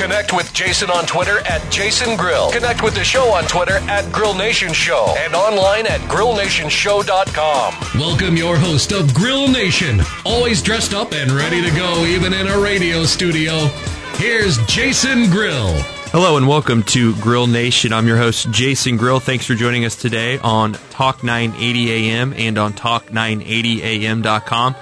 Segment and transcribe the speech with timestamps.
[0.00, 2.50] Connect with Jason on Twitter at Jason Grill.
[2.52, 8.00] Connect with the show on Twitter at Grill Nation Show and online at grillnationshow.com.
[8.00, 12.46] Welcome your host of Grill Nation, always dressed up and ready to go, even in
[12.46, 13.66] a radio studio.
[14.14, 15.74] Here's Jason Grill.
[16.12, 17.92] Hello and welcome to Grill Nation.
[17.92, 19.20] I'm your host, Jason Grill.
[19.20, 24.76] Thanks for joining us today on Talk 980 AM and on Talk980AM.com.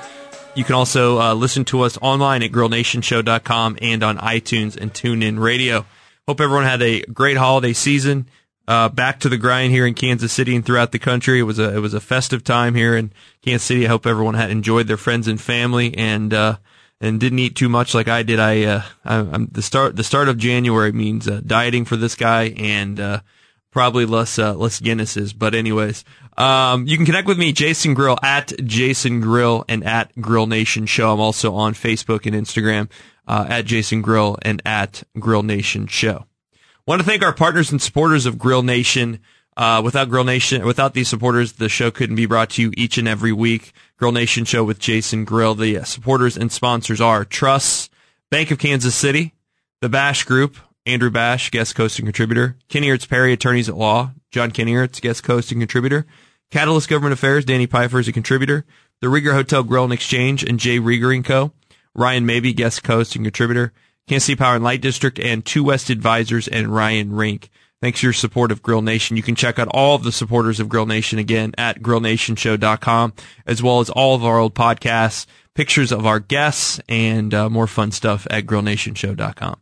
[0.58, 5.38] You can also uh, listen to us online at grillnationshow.com and on iTunes and TuneIn
[5.38, 5.86] Radio.
[6.26, 8.28] Hope everyone had a great holiday season.
[8.66, 11.38] Uh, back to the grind here in Kansas City and throughout the country.
[11.38, 13.86] It was a it was a festive time here in Kansas City.
[13.86, 16.56] I hope everyone had enjoyed their friends and family and uh,
[17.00, 18.40] and didn't eat too much like I did.
[18.40, 22.16] I, uh, I am the start the start of January means uh, dieting for this
[22.16, 23.20] guy and uh,
[23.70, 25.36] probably less uh, less Guinnesses.
[25.36, 26.04] But anyways,
[26.36, 30.86] um, you can connect with me, Jason Grill at Jason Grill and at Grill Nation
[30.86, 31.12] Show.
[31.12, 32.90] I'm also on Facebook and Instagram
[33.26, 36.26] uh, at Jason Grill and at Grill Nation Show.
[36.86, 39.20] Want to thank our partners and supporters of Grill Nation.
[39.56, 42.96] Uh, without Grill Nation, without these supporters, the show couldn't be brought to you each
[42.96, 43.72] and every week.
[43.96, 45.56] Grill Nation show with Jason Grill.
[45.56, 47.90] The uh, supporters and sponsors are Truss,
[48.30, 49.34] Bank of Kansas City,
[49.80, 50.56] the Bash Group,
[50.88, 55.52] Andrew Bash, guest host and contributor, Kennyhertz Perry, attorneys at law, John Kennyhertz, guest host
[55.52, 56.06] and contributor,
[56.50, 58.64] Catalyst Government Affairs, Danny Pfeiffer is a contributor,
[59.02, 61.52] the Rieger Hotel Grill and Exchange, and Jay Rieger Co.,
[61.94, 63.72] Ryan Mabey, guest host and contributor,
[64.08, 67.50] Kansas City Power and Light District, and Two West Advisors, and Ryan Rink.
[67.82, 69.16] Thanks for your support of Grill Nation.
[69.16, 73.12] You can check out all of the supporters of Grill Nation again at grillnationshow.com,
[73.46, 77.66] as well as all of our old podcasts, pictures of our guests, and uh, more
[77.66, 79.60] fun stuff at grillnationshow.com.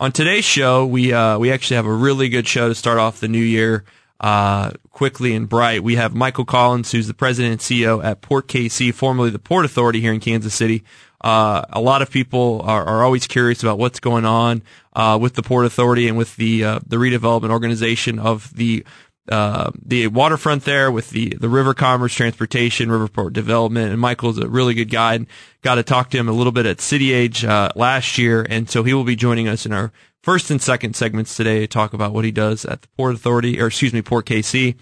[0.00, 3.18] On today's show, we uh, we actually have a really good show to start off
[3.18, 3.82] the new year
[4.20, 5.82] uh, quickly and bright.
[5.82, 9.64] We have Michael Collins, who's the president and CEO at Port KC, formerly the Port
[9.64, 10.84] Authority here in Kansas City.
[11.20, 15.34] Uh, a lot of people are, are always curious about what's going on uh, with
[15.34, 18.84] the Port Authority and with the uh, the redevelopment organization of the
[19.30, 23.90] uh, the waterfront there with the the river commerce, transportation, riverport development.
[23.90, 25.14] And Michael's a really good guy.
[25.14, 25.26] And
[25.62, 28.68] got to talk to him a little bit at City Age uh, last year, and
[28.70, 31.92] so he will be joining us in our first and second segments today to talk
[31.92, 34.76] about what he does at the Port Authority, or excuse me, Port KC,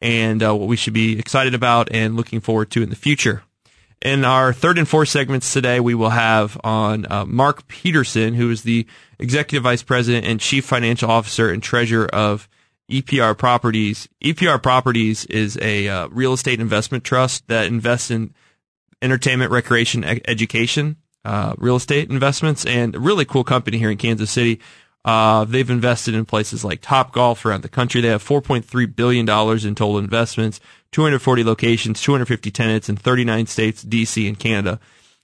[0.00, 3.42] and uh, what we should be excited about and looking forward to in the future.
[4.00, 8.48] In our third and fourth segments today, we will have on uh, Mark Peterson, who
[8.50, 8.86] is the
[9.18, 12.48] Executive Vice President and Chief Financial Officer and Treasurer of
[12.90, 14.08] EPR Properties.
[14.22, 18.34] EPR Properties is a uh, real estate investment trust that invests in
[19.02, 23.98] entertainment, recreation, e- education, uh, real estate investments, and a really cool company here in
[23.98, 24.60] Kansas City.
[25.04, 28.00] Uh, they've invested in places like Top Golf around the country.
[28.00, 30.60] They have $4.3 billion in total investments,
[30.92, 34.80] 240 locations, 250 tenants in 39 states, DC, and Canada.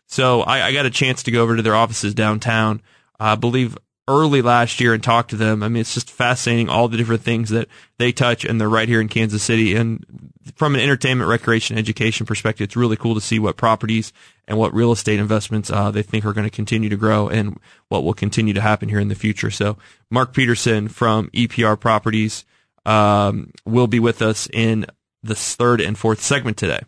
[0.06, 2.82] So I, I got a chance to go over to their offices downtown.
[3.19, 3.76] I believe
[4.06, 5.62] early last year and talked to them.
[5.62, 8.88] I mean, it's just fascinating all the different things that they touch, and they're right
[8.88, 9.75] here in Kansas City.
[9.75, 14.12] And from an entertainment, recreation, education perspective, it's really cool to see what properties
[14.47, 17.59] and what real estate investments uh, they think are going to continue to grow and
[17.88, 19.50] what will continue to happen here in the future.
[19.50, 19.78] So,
[20.10, 22.44] Mark Peterson from EPR Properties
[22.84, 24.84] um, will be with us in
[25.22, 26.81] the third and fourth segment today.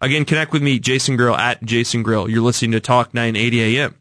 [0.00, 2.28] Again, connect with me, Jason Grill at Jason Grill.
[2.28, 3.94] You're listening to Talk 980 AM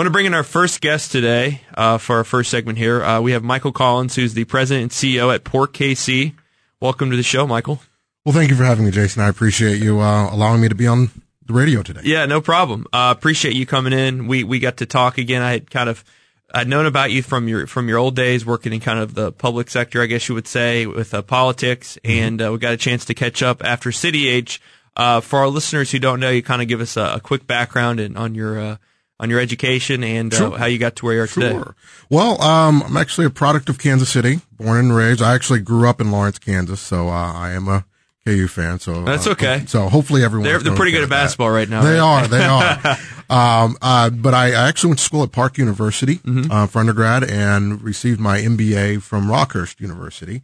[0.00, 3.04] want to bring in our first guest today uh, for our first segment here.
[3.04, 6.32] Uh, we have Michael Collins, who's the president and CEO at Port KC.
[6.80, 7.82] Welcome to the show, Michael.
[8.24, 9.22] Well, thank you for having me, Jason.
[9.22, 11.10] I appreciate you uh, allowing me to be on
[11.44, 12.00] the radio today.
[12.04, 12.86] Yeah, no problem.
[12.90, 14.26] Uh, appreciate you coming in.
[14.26, 15.42] We we got to talk again.
[15.42, 16.02] I had kind of
[16.50, 19.32] I'd known about you from your from your old days working in kind of the
[19.32, 22.24] public sector, I guess you would say, with uh, politics, mm-hmm.
[22.24, 24.62] and uh, we got a chance to catch up after City Age.
[24.96, 28.00] for our listeners who don't know, you kind of give us a, a quick background
[28.00, 28.78] and on your
[29.20, 31.42] on your education and uh, how you got to where you are sure.
[31.42, 31.70] today.
[32.08, 35.22] Well, um, I'm actually a product of Kansas City, born and raised.
[35.22, 37.84] I actually grew up in Lawrence, Kansas, so uh, I am a
[38.24, 38.78] KU fan.
[38.80, 39.64] So that's uh, okay.
[39.66, 41.54] So hopefully everyone they're, they're pretty good at basketball that.
[41.54, 41.82] right now.
[41.82, 42.24] They right?
[42.24, 42.28] are.
[42.28, 42.96] They are.
[43.64, 46.50] um, uh, but I, I, actually went to school at Park University mm-hmm.
[46.50, 50.42] uh, for undergrad and received my MBA from Rockhurst University.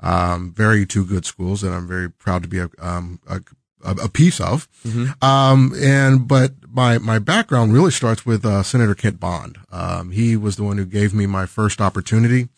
[0.00, 3.40] Um, very two good schools, and I'm very proud to be a, um, a
[3.84, 4.68] a, a piece of.
[4.84, 5.24] Mm-hmm.
[5.24, 9.58] Um, and but my my background really starts with uh, Senator Kit Bond.
[9.70, 12.48] Um, he was the one who gave me my first opportunity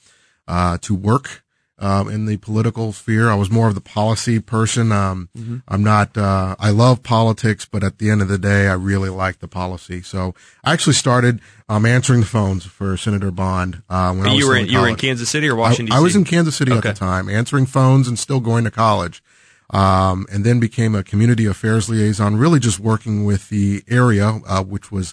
[0.47, 1.44] uh, to work
[1.79, 3.31] um, in the political sphere.
[3.31, 4.91] I was more of the policy person.
[4.91, 5.59] Um, mm-hmm.
[5.69, 6.17] I'm not.
[6.17, 9.49] Uh, I love politics, but at the end of the day, I really like the
[9.49, 10.03] policy.
[10.03, 14.38] So I actually started um, answering the phones for Senator Bond uh, when I was
[14.38, 15.94] you were in, in you were in Kansas City or Washington.
[15.94, 16.88] I, I was in Kansas City okay.
[16.88, 19.23] at the time, answering phones and still going to college.
[19.70, 24.65] Um, and then became a community affairs liaison, really just working with the area, uh,
[24.65, 25.12] which was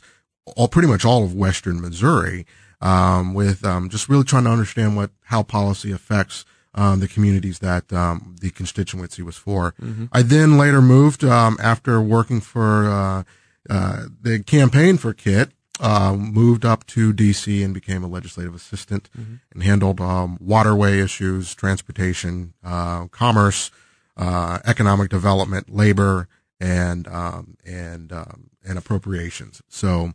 [0.55, 2.45] all pretty much all of Western Missouri,
[2.79, 7.59] um, with um, just really trying to understand what how policy affects um, the communities
[7.59, 9.73] that um, the constituency was for.
[9.81, 10.05] Mm-hmm.
[10.11, 13.23] I then later moved um, after working for uh,
[13.69, 15.51] uh, the campaign for KIT.
[15.77, 19.35] Uh, moved up to DC and became a legislative assistant mm-hmm.
[19.51, 23.71] and handled um, waterway issues, transportation, uh, commerce,
[24.17, 26.27] uh, economic development, labor,
[26.59, 29.61] and um, and um, and appropriations.
[29.67, 30.13] So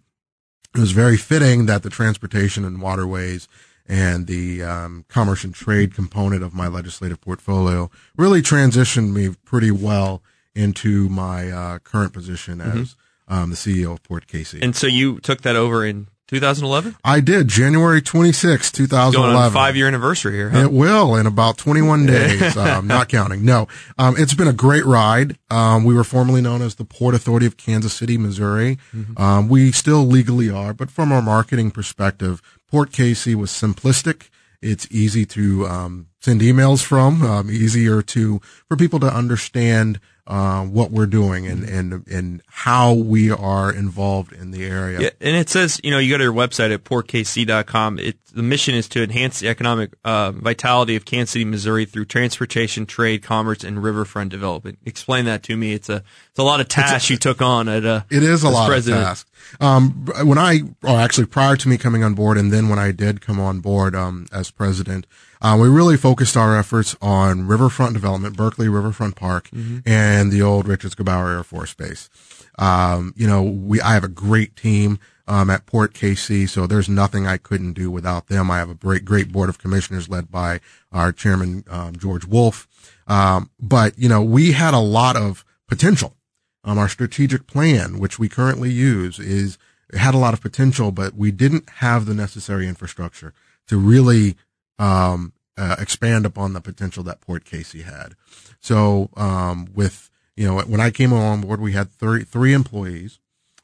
[0.74, 3.48] it was very fitting that the transportation and waterways
[3.86, 9.72] and the um, commerce and trade component of my legislative portfolio really transitioned me pretty
[9.72, 10.22] well
[10.54, 12.82] into my uh, current position mm-hmm.
[12.82, 12.96] as
[13.26, 14.62] um, the CEO of Port KC.
[14.62, 16.94] And so you took that over in 2011?
[17.02, 19.52] I did, January 26, 2011.
[19.52, 20.50] five year anniversary here.
[20.50, 20.60] Huh?
[20.60, 22.56] It will in about 21 days.
[22.56, 23.44] um, not counting.
[23.44, 23.66] No,
[23.98, 25.36] um, it's been a great ride.
[25.50, 28.78] Um, we were formerly known as the Port Authority of Kansas City, Missouri.
[28.94, 29.20] Mm-hmm.
[29.20, 32.40] Um, we still legally are, but from our marketing perspective,
[32.70, 34.28] Port KC was simplistic.
[34.62, 38.38] It's easy to um, send emails from, um, easier to
[38.68, 39.98] for people to understand
[40.30, 45.00] uh, what we're doing and, and and how we are involved in the area.
[45.00, 47.98] Yeah, and it says, you know, you go to your website at portkc.com.
[47.98, 52.04] It, the mission is to enhance the economic uh, vitality of Kansas City, Missouri through
[52.04, 54.78] transportation, trade, commerce, and riverfront development.
[54.86, 55.72] Explain that to me.
[55.72, 58.44] It's a it's a lot of tasks a, you took on at uh, It is
[58.44, 59.02] a lot president.
[59.02, 59.29] of tasks.
[59.60, 62.92] Um, when I, or actually prior to me coming on board, and then when I
[62.92, 65.06] did come on board um, as president,
[65.42, 69.78] uh, we really focused our efforts on riverfront development, Berkley Riverfront Park, mm-hmm.
[69.86, 72.10] and the old Richards Gebaur Air Force Base.
[72.58, 76.88] Um, you know, we I have a great team um, at Port KC, so there's
[76.88, 78.50] nothing I couldn't do without them.
[78.50, 80.60] I have a great, great board of commissioners led by
[80.92, 82.68] our chairman um, George Wolf.
[83.06, 86.16] Um, but you know, we had a lot of potential.
[86.62, 89.56] Um, our strategic plan, which we currently use, is
[89.94, 93.32] had a lot of potential, but we didn't have the necessary infrastructure
[93.66, 94.36] to really
[94.78, 98.14] um, uh, expand upon the potential that Port KC had.
[98.60, 103.18] So, um, with, you know, when I came on board, we had 30, three employees.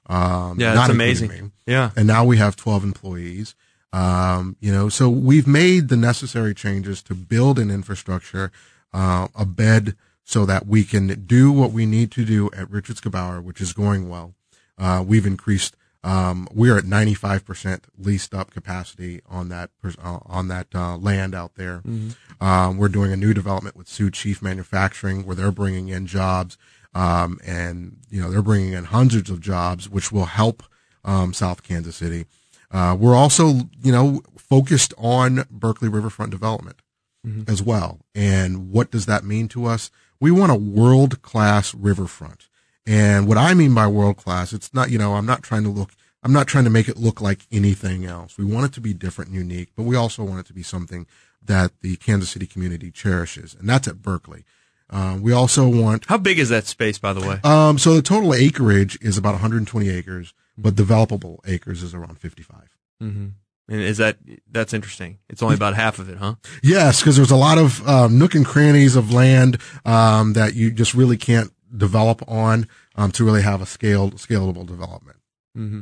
[0.09, 1.31] Um, yeah, that's amazing.
[1.31, 1.51] Me.
[1.67, 1.91] Yeah.
[1.97, 3.55] And now we have 12 employees.
[3.93, 8.53] Um, you know, so we've made the necessary changes to build an infrastructure,
[8.93, 9.97] uh, a bed
[10.29, 13.73] so that we can do what we need to do at Richards Gebaur, which is
[13.73, 14.35] going well.
[14.77, 20.69] Uh, we've increased um, we're at 95% leased up capacity on that, uh, on that,
[20.73, 21.79] uh, land out there.
[21.79, 22.45] Mm-hmm.
[22.45, 26.59] Um, we're doing a new development with Sioux Chief Manufacturing where they're bringing in jobs.
[26.95, 30.63] Um, and, you know, they're bringing in hundreds of jobs, which will help,
[31.05, 32.27] um, South Kansas City.
[32.71, 36.83] Uh, we're also, you know, focused on Berkley Riverfront development
[37.27, 37.51] mm-hmm.
[37.51, 37.99] as well.
[38.15, 39.91] And what does that mean to us?
[40.21, 42.49] We want a world class riverfront.
[42.87, 45.71] And what I mean by world class, it's not, you know, I'm not trying to
[45.71, 45.91] look,
[46.23, 48.39] I'm not trying to make it look like anything else.
[48.39, 50.63] We want it to be different and unique, but we also want it to be
[50.63, 51.07] something
[51.43, 53.55] that the Kansas City community cherishes.
[53.55, 54.45] And that's at Berkley.
[54.89, 56.07] Uh, we also want.
[56.07, 57.41] How big is that space, by the way?
[57.43, 62.69] Um, so the total acreage is about 120 acres, but developable acres is around 55.
[63.03, 63.27] Mm-hmm.
[63.69, 64.19] And is that
[64.51, 65.19] that's interesting?
[65.29, 66.37] It's only about half of it, huh?
[66.63, 70.71] Yes, because there's a lot of um, nook and crannies of land um, that you
[70.71, 75.19] just really can't develop on um, to really have a scaled, scalable development.
[75.57, 75.81] Mm-hmm.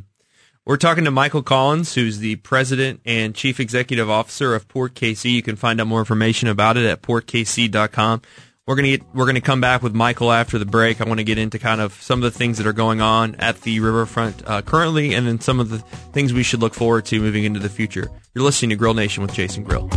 [0.67, 5.31] We're talking to Michael Collins, who's the president and chief executive officer of Port KC.
[5.31, 8.23] You can find out more information about it at portkc.com.
[8.67, 11.03] We're gonna get, we're gonna come back with Michael after the break.
[11.03, 13.35] I want to get into kind of some of the things that are going on
[13.35, 17.05] at the riverfront uh, currently, and then some of the things we should look forward
[17.07, 18.11] to moving into the future.
[18.35, 19.89] You're listening to Grill Nation with Jason Grill.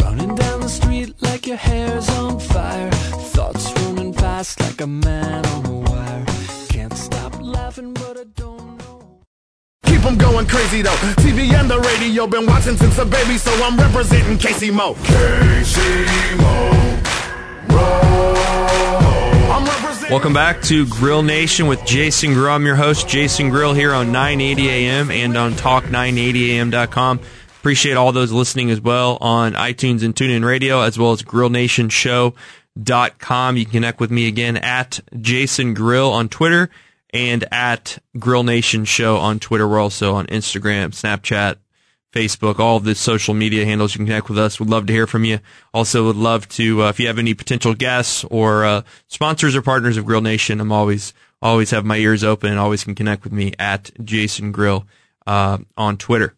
[0.00, 5.44] Running down the street like your hair's on fire, thoughts running fast like a man
[5.44, 6.24] on a wire.
[6.70, 9.20] Can't stop laughing, but I don't know.
[9.84, 10.96] Keep them going crazy though.
[11.20, 14.94] TV and the radio, been watching since a baby, so I'm representing Casey Mo.
[15.04, 16.87] Casey Mo.
[20.10, 22.52] Welcome back to Grill Nation with Jason Grill.
[22.52, 27.20] I'm your host, Jason Grill, here on 980 AM and on talk980am.com.
[27.60, 31.50] Appreciate all those listening as well on iTunes and TuneIn Radio, as well as Grill
[31.50, 32.34] Nation Show
[32.78, 33.56] grillnation.com.
[33.56, 36.70] You can connect with me again at Jason Grill on Twitter
[37.12, 39.66] and at Grill Nation Show on Twitter.
[39.66, 41.56] We're also on Instagram, Snapchat,
[42.18, 43.94] Facebook, all of the social media handles.
[43.94, 44.58] You can connect with us.
[44.58, 45.38] We'd love to hear from you.
[45.72, 49.62] Also, would love to, uh, if you have any potential guests or uh, sponsors or
[49.62, 53.22] partners of Grill Nation, I'm always, always have my ears open and always can connect
[53.22, 54.84] with me at Jason Grill
[55.28, 56.34] uh, on Twitter.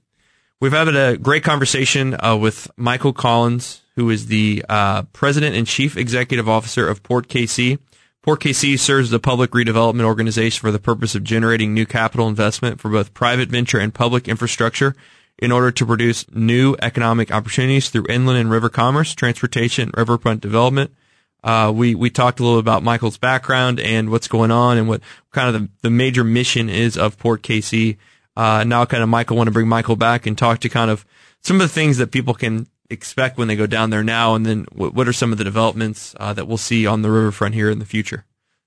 [0.60, 5.66] We've had a great conversation uh, with Michael Collins, who is the uh, president and
[5.66, 7.78] chief executive officer of Port KC.
[8.20, 12.78] Port KC serves a public redevelopment organization for the purpose of generating new capital investment
[12.78, 14.94] for both private venture and public infrastructure
[15.40, 20.94] in order to produce new economic opportunities through inland and river commerce, transportation, riverfront development.
[21.42, 25.00] Uh, we, we talked a little about Michael's background and what's going on and what
[25.30, 27.96] kind of the, the major mission is of Port KC.
[28.36, 31.06] Uh, now kind of Michael want to bring Michael back and talk to kind of
[31.40, 34.44] some of the things that people can expect when they go down there now, and
[34.44, 37.54] then what, what are some of the developments uh, that we'll see on the riverfront
[37.54, 38.26] here in the future.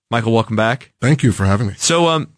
[0.09, 0.93] Michael, welcome back.
[1.01, 1.73] Thank you for having me.
[1.77, 2.29] So, um,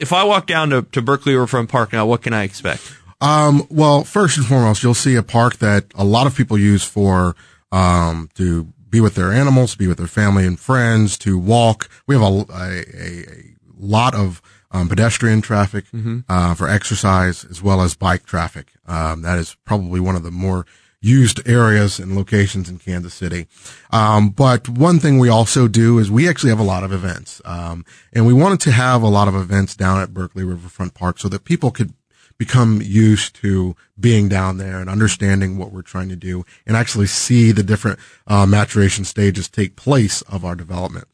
[0.00, 2.96] if I walk down to, to Berkley Riverfront Park now, what can I expect?
[3.24, 6.84] Um, well, first and foremost, you'll see a park that a lot of people use
[6.84, 7.34] for
[7.72, 11.88] um, to be with their animals, be with their family and friends, to walk.
[12.06, 16.20] We have a, a, a lot of um, pedestrian traffic mm-hmm.
[16.28, 18.72] uh, for exercise as well as bike traffic.
[18.86, 20.66] Um, that is probably one of the more
[21.00, 23.46] used areas and locations in Kansas City.
[23.90, 27.40] Um, but one thing we also do is we actually have a lot of events.
[27.46, 31.18] Um, and we wanted to have a lot of events down at Berkley Riverfront Park
[31.18, 31.94] so that people could
[32.38, 37.06] become used to being down there and understanding what we're trying to do and actually
[37.06, 41.06] see the different uh, maturation stages take place of our development.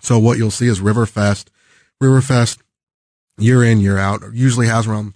[0.00, 1.46] So what you'll see is Riverfest.
[2.02, 2.58] Riverfest
[3.38, 5.14] year in, year out usually has around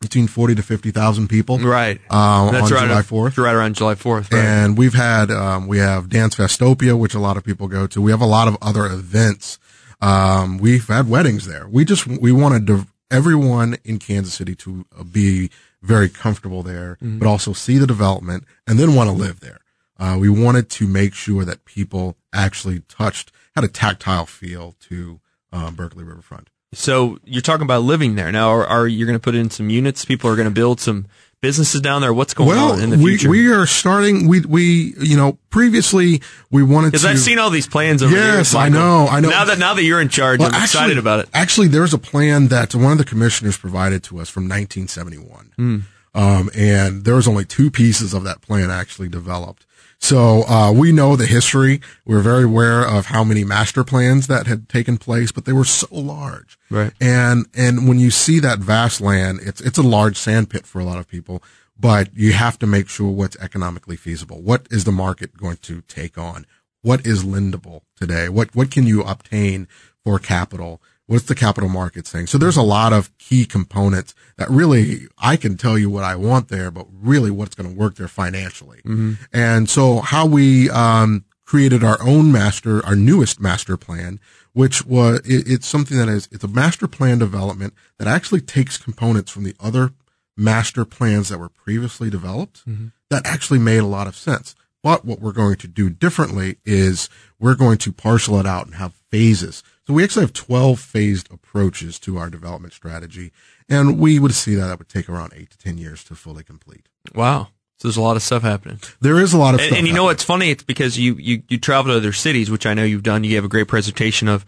[0.00, 1.58] between 40 to 50,000 people.
[1.58, 2.00] Right.
[2.10, 3.38] Uh, That's on right July 4th.
[3.42, 4.32] Right around July 4th.
[4.32, 4.44] Right.
[4.44, 8.00] And we've had, um, we have Dancefestopia, which a lot of people go to.
[8.00, 9.58] We have a lot of other events.
[10.00, 11.66] Um, we've had weddings there.
[11.68, 15.48] We just, we wanted to, everyone in Kansas City to be
[15.82, 17.18] very comfortable there, mm-hmm.
[17.20, 19.60] but also see the development and then want to live there.
[19.98, 25.20] Uh, we wanted to make sure that people actually touched, had a tactile feel to,
[25.52, 26.48] uh, Berkley Riverfront.
[26.72, 28.50] So you're talking about living there now.
[28.50, 30.04] Are, are you going to put in some units?
[30.04, 31.06] People are going to build some
[31.44, 32.14] businesses down there.
[32.14, 33.28] What's going well, on in the future?
[33.28, 34.26] We, we are starting.
[34.26, 36.90] We we you know previously we wanted to.
[36.92, 38.54] Because I've seen all these plans over yes.
[38.54, 39.06] I know.
[39.06, 39.28] I know.
[39.28, 41.28] Now that now that you're in charge, well, I'm actually, excited about it.
[41.34, 45.82] Actually, there's a plan that one of the commissioners provided to us from 1971, mm.
[46.14, 49.66] um, and there was only two pieces of that plan actually developed.
[50.04, 51.80] So uh, we know the history.
[52.04, 55.64] We're very aware of how many master plans that had taken place, but they were
[55.64, 56.58] so large.
[56.68, 56.92] Right.
[57.00, 60.84] And and when you see that vast land, it's it's a large sandpit for a
[60.84, 61.42] lot of people.
[61.80, 64.42] But you have to make sure what's economically feasible.
[64.42, 66.44] What is the market going to take on?
[66.82, 68.28] What is lendable today?
[68.28, 69.68] What what can you obtain
[70.04, 70.82] for capital?
[71.06, 72.28] What's the capital market saying?
[72.28, 76.16] So there's a lot of key components that really I can tell you what I
[76.16, 78.78] want there, but really what's going to work there financially.
[78.78, 79.12] Mm-hmm.
[79.32, 84.18] And so how we um, created our own master, our newest master plan,
[84.54, 88.78] which was it, it's something that is it's a master plan development that actually takes
[88.78, 89.92] components from the other
[90.36, 92.88] master plans that were previously developed mm-hmm.
[93.10, 94.54] that actually made a lot of sense.
[94.82, 97.08] But what we're going to do differently is
[97.38, 99.62] we're going to parcel it out and have phases.
[99.86, 103.32] So we actually have 12 phased approaches to our development strategy.
[103.68, 106.42] And we would see that that would take around eight to 10 years to fully
[106.42, 106.88] complete.
[107.14, 107.48] Wow.
[107.78, 108.80] So there's a lot of stuff happening.
[109.00, 109.78] There is a lot of and, stuff.
[109.78, 109.94] And you happening.
[109.94, 110.50] know what's funny?
[110.50, 113.24] It's because you, you, you travel to other cities, which I know you've done.
[113.24, 114.46] You gave a great presentation of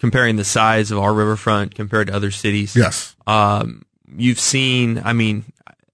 [0.00, 2.74] comparing the size of our riverfront compared to other cities.
[2.74, 3.14] Yes.
[3.26, 3.84] Um,
[4.16, 5.44] you've seen, I mean,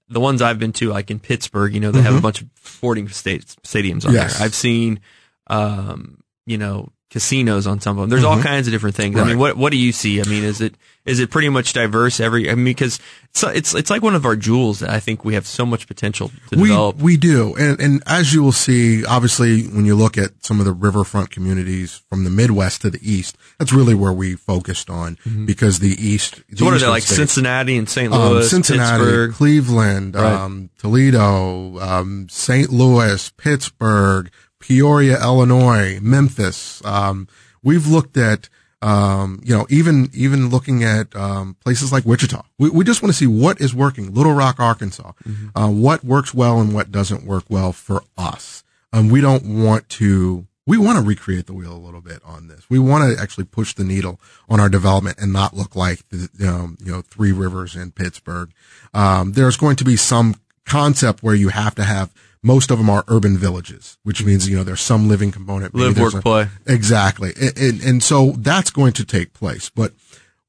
[0.08, 2.04] the ones I've been to, like in Pittsburgh, you know, they mm-hmm.
[2.04, 2.22] have a mm-hmm.
[2.22, 4.38] bunch of sporting states, stadiums on yes.
[4.38, 4.46] there.
[4.46, 5.00] I've seen,
[5.48, 8.10] um, you know, casinos on some of them.
[8.10, 8.38] There's mm-hmm.
[8.38, 9.14] all kinds of different things.
[9.14, 9.24] Right.
[9.24, 10.20] I mean, what what do you see?
[10.20, 10.74] I mean, is it
[11.06, 12.50] is it pretty much diverse every?
[12.50, 12.98] I mean, because
[13.30, 15.86] it's it's it's like one of our jewels that I think we have so much
[15.86, 16.96] potential to we, develop.
[16.96, 20.66] We do, and and as you will see, obviously, when you look at some of
[20.66, 25.14] the riverfront communities from the Midwest to the East, that's really where we focused on
[25.16, 25.46] mm-hmm.
[25.46, 26.42] because the East.
[26.48, 27.04] The so what are they like?
[27.04, 28.12] States, Cincinnati and St.
[28.12, 29.32] Um, Louis, um, Cincinnati, Pittsburgh.
[29.34, 30.32] Cleveland, right.
[30.32, 32.70] um, Toledo, um, St.
[32.70, 34.32] Louis, Pittsburgh.
[34.66, 36.82] Peoria, Illinois, Memphis.
[36.86, 37.28] Um,
[37.62, 38.48] we've looked at,
[38.80, 42.42] um, you know, even, even looking at, um, places like Wichita.
[42.58, 44.14] We, we just want to see what is working.
[44.14, 45.12] Little Rock, Arkansas.
[45.28, 45.48] Mm-hmm.
[45.54, 48.64] Uh, what works well and what doesn't work well for us.
[48.90, 52.48] Um, we don't want to, we want to recreate the wheel a little bit on
[52.48, 52.70] this.
[52.70, 54.18] We want to actually push the needle
[54.48, 58.50] on our development and not look like the, um, you know, Three Rivers in Pittsburgh.
[58.94, 62.90] Um, there's going to be some concept where you have to have most of them
[62.90, 65.74] are urban villages, which means, you know, there's some living component.
[65.74, 66.48] Live, work, a, play.
[66.66, 67.32] Exactly.
[67.40, 69.94] And, and, and so that's going to take place, but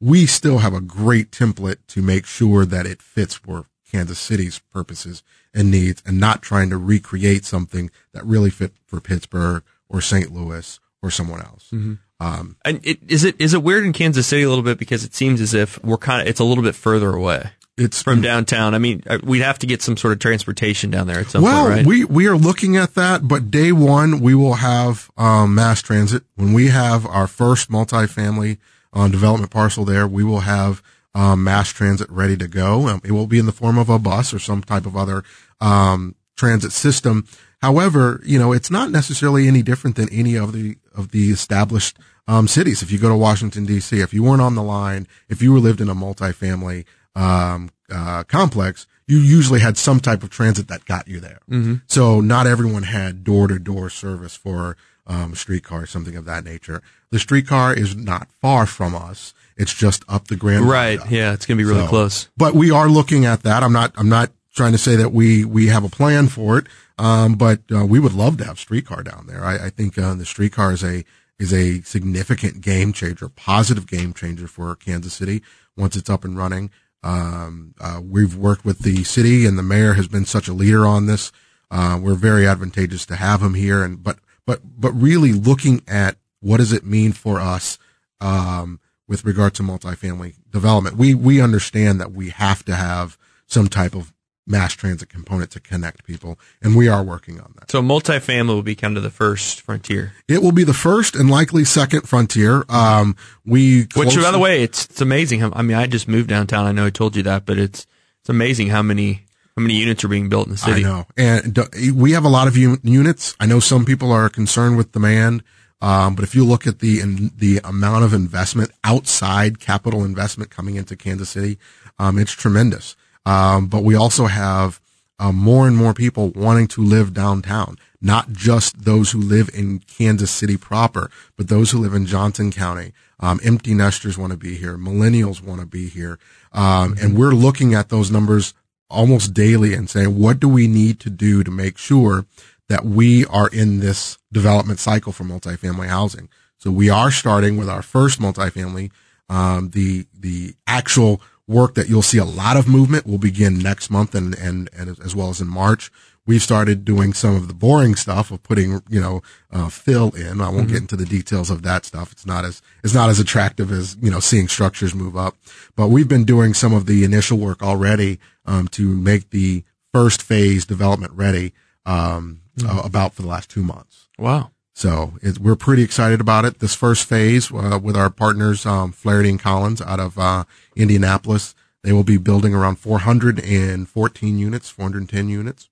[0.01, 4.59] we still have a great template to make sure that it fits for Kansas City's
[4.59, 5.23] purposes
[5.53, 10.33] and needs and not trying to recreate something that really fit for Pittsburgh or St.
[10.33, 11.69] Louis or someone else.
[11.71, 11.93] Mm-hmm.
[12.19, 15.03] Um, and it, is it is it weird in Kansas City a little bit because
[15.03, 17.51] it seems as if we're kind of it's a little bit further away.
[17.77, 18.74] It's from downtown.
[18.74, 21.44] I mean, uh, we'd have to get some sort of transportation down there at some
[21.44, 21.86] well, point, right?
[21.86, 26.24] we we are looking at that, but day one we will have um, mass transit.
[26.36, 28.60] When we have our first multifamily
[28.94, 30.82] uh, development parcel there, we will have
[31.13, 32.88] um, mass transit ready to go.
[32.88, 35.25] Um, it will be in the form of a bus or some type of other
[35.60, 37.27] um, transit system.
[37.62, 41.98] However, you know, it's not necessarily any different than any of the of the established
[42.25, 42.82] um, cities.
[42.82, 45.60] If you go to Washington D.C., if you weren't on the line, if you were
[45.60, 50.86] lived in a multifamily um, uh, complex, you usually had some type of transit that
[50.86, 51.39] got you there.
[51.50, 51.75] Mm-hmm.
[51.88, 56.43] So not everyone had door to door service for um, streetcar or something of that
[56.43, 56.81] nature.
[57.12, 59.34] The streetcar is not far from us.
[59.55, 60.67] It's just up the Grand.
[60.67, 61.00] Right.
[61.10, 61.34] Yeah.
[61.34, 62.29] It's going to be really so, close.
[62.36, 63.63] But we are looking at that.
[63.63, 66.65] I'm not, I'm not trying to say that we, we have a plan for it.
[66.98, 69.45] Um, but, uh, we would love to have streetcar down there.
[69.45, 71.03] I, I think, uh, the streetcar is a,
[71.38, 75.43] is a significant game changer, positive game changer for Kansas City
[75.77, 76.72] once it's up and running.
[77.05, 80.88] Um, uh, we've worked with the city and the mayor has been such a leader
[80.88, 81.31] on this.
[81.69, 83.83] Uh, we're very advantageous to have him here.
[83.83, 87.77] And, but, but, but really looking at what does it mean for us,
[88.19, 90.97] um, with regard to multifamily development.
[90.97, 94.12] We, we understand that we have to have some type of
[94.47, 97.71] mass transit component to connect people, and we are working on that.
[97.71, 100.13] So multifamily will be kind of the first frontier.
[100.27, 102.63] It will be the first and likely second frontier.
[102.69, 105.43] Um, we which, by the way, it's it's amazing.
[105.43, 106.65] I mean, I just moved downtown.
[106.65, 107.87] I know I told you that, but it's
[108.21, 109.25] it's amazing how many
[109.55, 110.85] how many units are being built in the city.
[110.85, 111.59] I know, and
[111.93, 113.35] we have a lot of units.
[113.39, 115.43] I know some people are concerned with demand.
[115.81, 120.49] Um, but if you look at the in, the amount of investment outside capital investment
[120.49, 121.59] coming into Kansas City,
[121.99, 122.95] um, it's tremendous.
[123.25, 124.79] Um, but we also have
[125.17, 129.79] uh, more and more people wanting to live downtown, not just those who live in
[129.79, 132.93] Kansas City proper, but those who live in Johnson County.
[133.19, 134.78] Um, empty nesters want to be here.
[134.78, 136.19] Millennials want to be here.
[136.52, 138.54] Um, and we're looking at those numbers
[138.89, 142.26] almost daily and saying, what do we need to do to make sure
[142.67, 146.30] that we are in this development cycle for multifamily housing?
[146.58, 148.91] So we are starting with our first multifamily.
[149.30, 153.89] Um, the, the actual work that you'll see a lot of movement will begin next
[153.89, 155.91] month and, and, and as well as in March.
[156.27, 160.41] We've started doing some of the boring stuff of putting, you know, uh, fill in.
[160.41, 160.73] I won't mm-hmm.
[160.73, 162.12] get into the details of that stuff.
[162.12, 165.36] It's not as, it's not as attractive as, you know, seeing structures move up,
[165.75, 170.23] but we've been doing some of the initial work already, um, to make the first
[170.23, 171.53] phase development ready,
[171.86, 172.75] um, mm-hmm.
[172.75, 174.08] uh, about for the last two months.
[174.17, 174.49] Wow.
[174.75, 176.59] So it, we're pretty excited about it.
[176.59, 180.43] This first phase uh, with our partners, um, Flaherty and Collins out of uh,
[180.75, 185.69] Indianapolis, they will be building around 414 units, 410 units,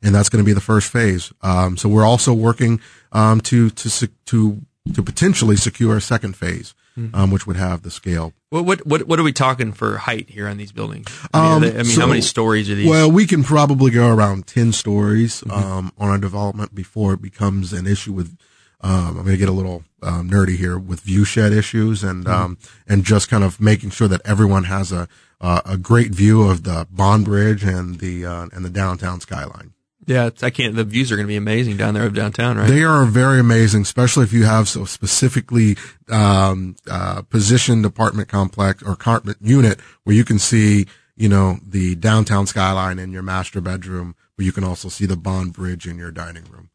[0.00, 1.32] and that's going to be the first phase.
[1.42, 2.80] Um, so we're also working
[3.10, 4.60] um, to to to
[4.94, 7.14] to potentially secure a second phase, mm-hmm.
[7.14, 8.32] um, which would have the scale.
[8.50, 11.06] What, what what what are we talking for height here on these buildings?
[11.32, 12.88] I mean, um, they, I mean so, how many stories are these?
[12.88, 15.50] Well, we can probably go around ten stories mm-hmm.
[15.50, 18.36] um, on our development before it becomes an issue with.
[18.80, 22.26] Um, I'm going to get a little um, nerdy here with view shed issues and
[22.26, 22.32] mm-hmm.
[22.32, 25.08] um, and just kind of making sure that everyone has a
[25.40, 29.72] uh, a great view of the Bond Bridge and the uh, and the downtown skyline.
[30.08, 30.74] Yeah, I can't.
[30.74, 32.66] The views are going to be amazing down there of downtown, right?
[32.66, 35.76] They are very amazing, especially if you have so specifically
[36.08, 41.94] um, uh, positioned apartment complex or apartment unit where you can see, you know, the
[41.94, 45.98] downtown skyline in your master bedroom, but you can also see the Bond Bridge in
[45.98, 46.70] your dining room.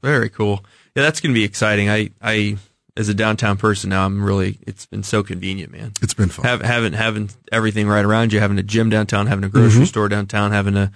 [0.00, 0.64] Very cool.
[0.94, 1.90] Yeah, that's going to be exciting.
[1.90, 2.58] I, I,
[2.96, 4.60] as a downtown person now, I'm really.
[4.68, 5.94] It's been so convenient, man.
[6.00, 6.44] It's been fun.
[6.44, 9.84] Have, having having everything right around you, having a gym downtown, having a grocery mm-hmm.
[9.86, 10.92] store downtown, having a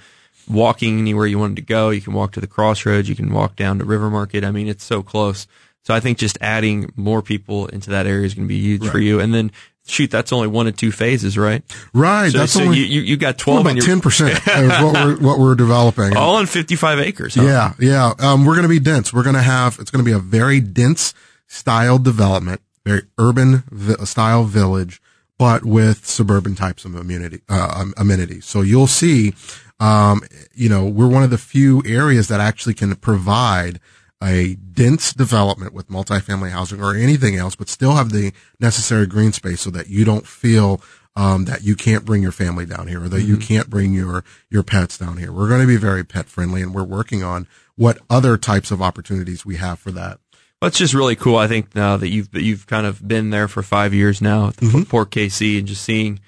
[0.48, 1.90] walking anywhere you wanted to go.
[1.90, 3.08] You can walk to the crossroads.
[3.08, 4.44] You can walk down to River Market.
[4.44, 5.46] I mean, it's so close.
[5.84, 8.82] So I think just adding more people into that area is going to be huge
[8.82, 8.92] right.
[8.92, 9.18] for you.
[9.20, 9.50] And then
[9.86, 11.62] shoot, that's only one of two phases, right?
[11.92, 12.30] Right.
[12.30, 13.66] So, that's so only you, you got twelve.
[13.66, 16.16] About ten percent of what we're what we're developing.
[16.16, 17.34] All on fifty five acres.
[17.34, 17.42] Huh?
[17.42, 18.12] Yeah, yeah.
[18.18, 19.12] Um, we're going to be dense.
[19.12, 19.78] We're going to have.
[19.78, 21.14] It's going to be a very dense
[21.46, 25.02] style development, very urban vi- style village,
[25.38, 28.44] but with suburban types of amenity uh, amenities.
[28.44, 29.34] So you'll see
[29.82, 30.22] um,
[30.54, 33.80] you know, we're one of the few areas that actually can provide
[34.22, 39.32] a dense development with multifamily housing or anything else, but still have the necessary green
[39.32, 40.80] space so that you don't feel
[41.16, 43.30] um, that you can't bring your family down here or that mm-hmm.
[43.30, 45.32] you can't bring your, your pets down here.
[45.32, 48.80] We're going to be very pet friendly and we're working on what other types of
[48.80, 50.20] opportunities we have for that.
[50.60, 51.36] That's just really cool.
[51.36, 54.58] I think now that you've, you've kind of been there for five years now at
[54.58, 54.82] the mm-hmm.
[54.84, 56.20] Port KC and just seeing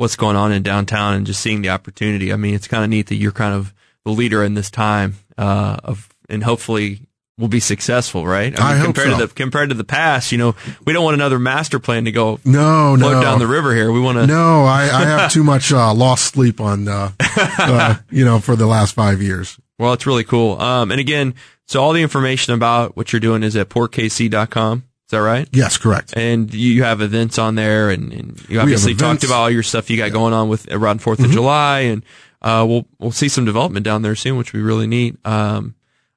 [0.00, 2.32] what's going on in downtown and just seeing the opportunity.
[2.32, 3.74] I mean, it's kind of neat that you're kind of
[4.06, 7.02] the leader in this time, uh, of, and hopefully
[7.36, 8.58] will be successful, right?
[8.58, 9.18] I, mean, I compared so.
[9.18, 10.54] to the compared to the past, you know,
[10.86, 13.92] we don't want another master plan to go no float no down the river here.
[13.92, 14.64] We want to no.
[14.64, 18.66] I, I have too much uh, lost sleep on uh, uh, you know for the
[18.66, 19.58] last five years.
[19.78, 20.58] Well, it's really cool.
[20.58, 21.34] Um, and again,
[21.66, 24.84] so all the information about what you're doing is at portkc.com.
[25.10, 25.48] Is that right?
[25.50, 26.14] Yes, correct.
[26.16, 29.90] And you have events on there, and, and you obviously talked about all your stuff
[29.90, 30.10] you got yeah.
[30.10, 31.24] going on with around 4th mm-hmm.
[31.24, 32.04] of July, and
[32.42, 35.16] uh, we'll we'll see some development down there soon, which would be really neat.
[35.26, 35.74] Um,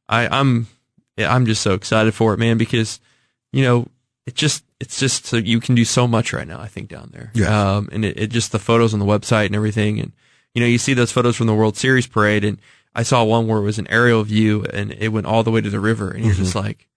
[0.08, 0.67] I, I'm
[1.17, 2.99] yeah, I'm just so excited for it, man, because,
[3.51, 3.88] you know,
[4.27, 7.10] it just, it's just so you can do so much right now, I think, down
[7.13, 7.32] there.
[7.34, 7.77] Yeah.
[7.77, 9.99] Um, and it, it just the photos on the website and everything.
[9.99, 10.12] And,
[10.53, 12.60] you know, you see those photos from the World Series parade and
[12.93, 15.62] I saw one where it was an aerial view and it went all the way
[15.62, 16.43] to the river and you're mm-hmm.
[16.43, 16.88] just like,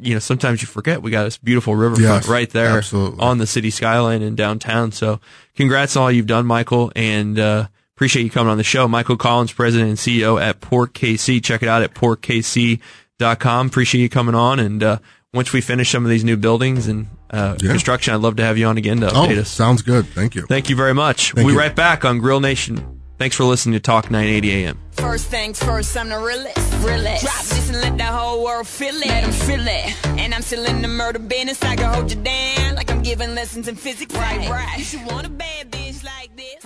[0.00, 3.20] you know, sometimes you forget we got this beautiful riverfront yes, right there absolutely.
[3.20, 4.92] on the city skyline in downtown.
[4.92, 5.20] So
[5.54, 6.90] congrats on all you've done, Michael.
[6.96, 8.86] And, uh, appreciate you coming on the show.
[8.86, 11.42] Michael Collins, president and CEO at Port KC.
[11.42, 12.80] Check it out at portkc.com
[13.18, 13.66] com.
[13.66, 14.60] Appreciate you coming on.
[14.60, 14.98] And uh,
[15.32, 17.70] once we finish some of these new buildings and uh, yeah.
[17.70, 19.48] construction, I'd love to have you on again to update oh, us.
[19.48, 20.06] Sounds good.
[20.06, 20.46] Thank you.
[20.46, 21.32] Thank you very much.
[21.32, 22.97] Thank we'll be right back on Grill Nation.
[23.18, 24.78] Thanks for listening to Talk 980 AM.
[24.92, 26.56] First things first, I'm the realest.
[26.84, 27.24] realest.
[27.24, 29.06] Drop this and let the whole world feel it.
[29.06, 30.06] Let them feel it.
[30.20, 31.60] And I'm still in the murder business.
[31.64, 34.14] I can hold you down like I'm giving lessons in physics.
[34.14, 34.78] Right, right.
[34.78, 36.64] You should want a bad bitch like this.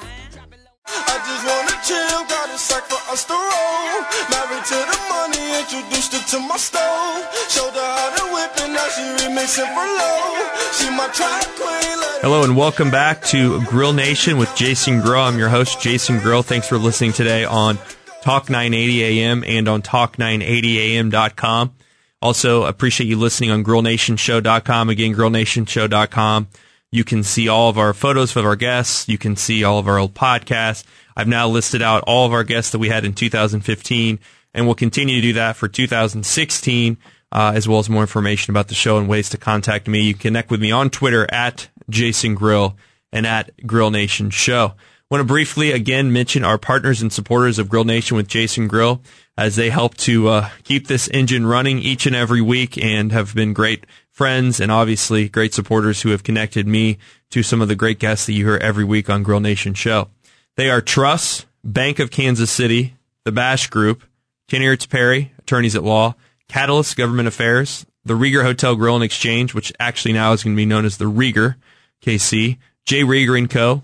[0.85, 4.05] I just wanna chill, got a sack for us to roll.
[4.29, 7.27] Married to the introduced her to my stove.
[7.49, 10.33] Showed her how to whip and now she remixing for low.
[10.73, 11.99] She my track queen.
[12.23, 15.23] Hello and welcome back to Grill Nation with Jason Grill.
[15.23, 16.43] I'm your host, Jason Grill.
[16.43, 17.79] Thanks for listening today on
[18.23, 21.73] Talk 980 AM and on Talk980AM.com.
[22.21, 24.89] Also, appreciate you listening on GrillNationShow.com.
[24.89, 26.49] Again, GrillNationShow.com.
[26.93, 29.09] You can see all of our photos of our guests.
[29.09, 30.85] You can see all of our old podcasts.
[31.17, 34.19] I've now listed out all of our guests that we had in 2015,
[34.55, 36.99] and we'll continue to do that for 2016,
[37.31, 40.03] uh, as well as more information about the show and ways to contact me.
[40.03, 42.77] You can connect with me on Twitter at Jason Grill
[43.13, 44.75] and at Grill Nation Show.
[45.11, 49.03] Want to briefly again mention our partners and supporters of Grill Nation with Jason Grill
[49.37, 53.35] as they help to uh, keep this engine running each and every week and have
[53.35, 56.97] been great friends and obviously great supporters who have connected me
[57.31, 60.09] to some of the great guests that you hear every week on Grill Nation Show.
[60.57, 64.05] They are Truss, Bank of Kansas City, the Bash Group,
[64.49, 66.15] Kennyhertz Perry, Attorneys at Law,
[66.49, 70.61] Catalyst Government Affairs, the Rieger Hotel Grill and Exchange, which actually now is going to
[70.61, 71.57] be known as the Rieger
[72.03, 73.83] KC, Jay Rieger and Co.,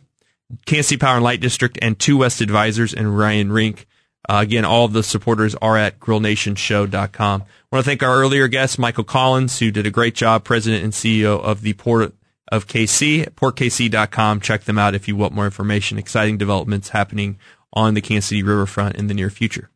[0.66, 3.86] Kansas City Power and Light District, and Two West Advisors and Ryan Rink.
[4.28, 7.42] Uh, again, all of the supporters are at grillnationshow.com.
[7.42, 10.84] I want to thank our earlier guest, Michael Collins, who did a great job, president
[10.84, 12.14] and CEO of the Port
[12.50, 14.40] of KC, portkc.com.
[14.40, 15.98] Check them out if you want more information.
[15.98, 17.38] Exciting developments happening
[17.72, 19.70] on the Kansas City riverfront in the near future.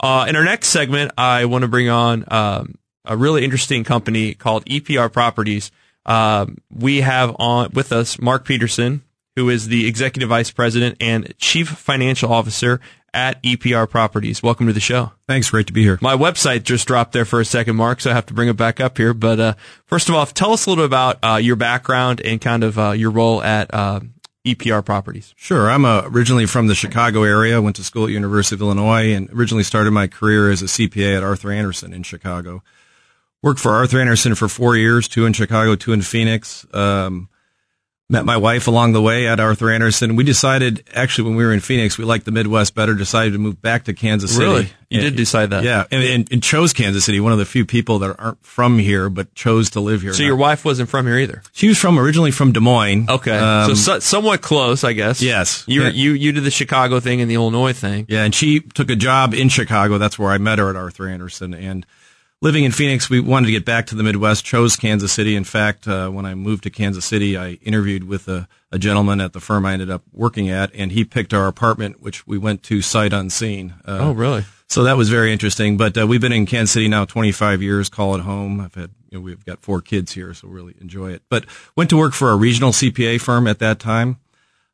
[0.00, 4.34] Uh, in our next segment, I want to bring on um, a really interesting company
[4.34, 5.70] called EPR Properties.
[6.04, 9.02] Uh, we have on with us Mark Peterson,
[9.36, 12.80] who is the executive vice president and chief financial officer
[13.14, 14.42] at EPR Properties.
[14.42, 15.12] Welcome to the show.
[15.28, 15.48] Thanks.
[15.48, 15.98] Great to be here.
[16.02, 18.56] My website just dropped there for a second, Mark, so I have to bring it
[18.56, 19.14] back up here.
[19.14, 19.54] But uh,
[19.86, 22.78] first of all, tell us a little bit about uh, your background and kind of
[22.78, 24.00] uh, your role at uh,
[24.44, 25.34] EPR Properties.
[25.36, 25.70] Sure.
[25.70, 27.62] I'm uh, originally from the Chicago area.
[27.62, 31.16] Went to school at University of Illinois and originally started my career as a CPA
[31.16, 32.62] at Arthur Andersen in Chicago.
[33.42, 36.66] Worked for Arthur Andersen for four years, two in Chicago, two in Phoenix.
[36.74, 37.28] Um,
[38.10, 40.14] met my wife along the way at Arthur Andersen.
[40.14, 43.38] We decided, actually, when we were in Phoenix, we liked the Midwest better, decided to
[43.38, 44.44] move back to Kansas City.
[44.44, 44.68] Really?
[44.90, 45.64] You and, did decide that?
[45.64, 45.84] Yeah.
[45.90, 49.08] And, and, and, chose Kansas City, one of the few people that aren't from here,
[49.08, 50.12] but chose to live here.
[50.12, 50.26] So now.
[50.26, 51.42] your wife wasn't from here either?
[51.52, 53.08] She was from, originally from Des Moines.
[53.08, 53.36] Okay.
[53.36, 55.22] Um, so, so, somewhat close, I guess.
[55.22, 55.64] Yes.
[55.66, 55.88] You, yeah.
[55.88, 58.04] you, you did the Chicago thing and the Illinois thing.
[58.08, 58.24] Yeah.
[58.24, 59.96] And she took a job in Chicago.
[59.96, 61.54] That's where I met her at Arthur Andersen.
[61.54, 61.86] And,
[62.44, 65.34] living in Phoenix, we wanted to get back to the Midwest, chose Kansas City.
[65.34, 69.22] In fact, uh, when I moved to Kansas City, I interviewed with a, a, gentleman
[69.22, 72.36] at the firm I ended up working at, and he picked our apartment, which we
[72.36, 73.72] went to sight unseen.
[73.86, 74.44] Uh, oh, really?
[74.68, 75.78] So that was very interesting.
[75.78, 78.60] But uh, we've been in Kansas City now 25 years, call it home.
[78.60, 81.22] I've had, you know, we've got four kids here, so really enjoy it.
[81.30, 84.18] But went to work for a regional CPA firm at that time,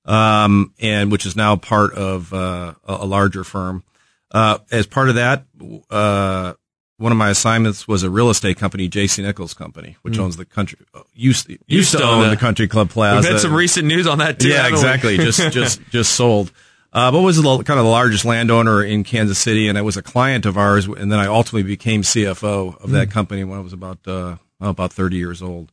[0.04, 3.85] um, and which is now part of uh, a larger firm.
[4.33, 5.44] Uh, as part of that,
[5.90, 6.54] uh,
[7.01, 9.23] one of my assignments was a real estate company, J.C.
[9.23, 10.21] Nichols Company, which Mm.
[10.25, 13.21] owns the country uh, used used, Used to own the the- Country Club Plaza.
[13.27, 14.49] We've had some recent news on that too.
[14.49, 15.17] yeah, exactly.
[15.17, 16.53] just just just sold.
[16.93, 19.97] Uh, but was the, kind of the largest landowner in Kansas City, and I was
[19.97, 20.87] a client of ours.
[20.87, 24.93] And then I ultimately became CFO of that company when I was about uh, about
[24.93, 25.71] 30 years old.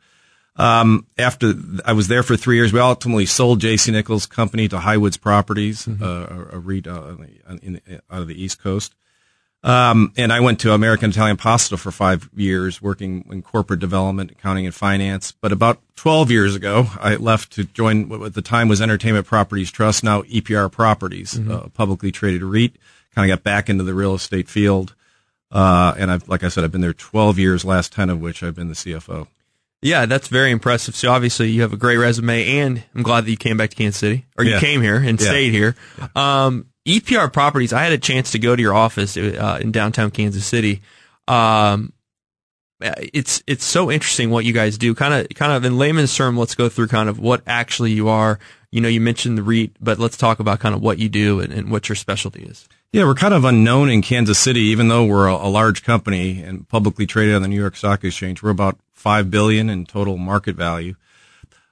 [0.58, 1.54] Um, after
[1.86, 3.92] I was there for three years, we ultimately sold J.C.
[3.92, 7.16] Nichols Company to Highwoods Properties, uh, a, REIT uh,
[7.62, 8.96] in, in, out of the East Coast.
[9.63, 14.32] Um, and I went to American Italian Pasta for five years, working in corporate development,
[14.32, 15.32] accounting, and finance.
[15.32, 19.26] But about 12 years ago, I left to join what at the time was Entertainment
[19.26, 22.76] Properties Trust, now EPR Properties, uh, publicly traded REIT.
[23.15, 24.93] Kind of got back into the real estate field.
[25.52, 28.43] Uh, and I've, like I said, I've been there 12 years, last 10 of which
[28.43, 29.28] I've been the CFO.
[29.82, 30.96] Yeah, that's very impressive.
[30.96, 33.76] So obviously you have a great resume, and I'm glad that you came back to
[33.76, 34.60] Kansas City, or you Yeah.
[34.60, 35.28] came here and Yeah.
[35.28, 35.76] stayed here.
[36.15, 37.73] Um, EPR Properties.
[37.73, 40.82] I had a chance to go to your office uh, in downtown Kansas City.
[41.28, 41.93] Um,
[42.80, 44.93] it's it's so interesting what you guys do.
[44.95, 48.08] Kind of kind of in layman's term, let's go through kind of what actually you
[48.08, 48.39] are.
[48.71, 51.39] You know, you mentioned the REIT, but let's talk about kind of what you do
[51.39, 52.67] and, and what your specialty is.
[52.91, 56.41] Yeah, we're kind of unknown in Kansas City, even though we're a, a large company
[56.41, 58.41] and publicly traded on the New York Stock Exchange.
[58.41, 60.95] We're about five billion in total market value.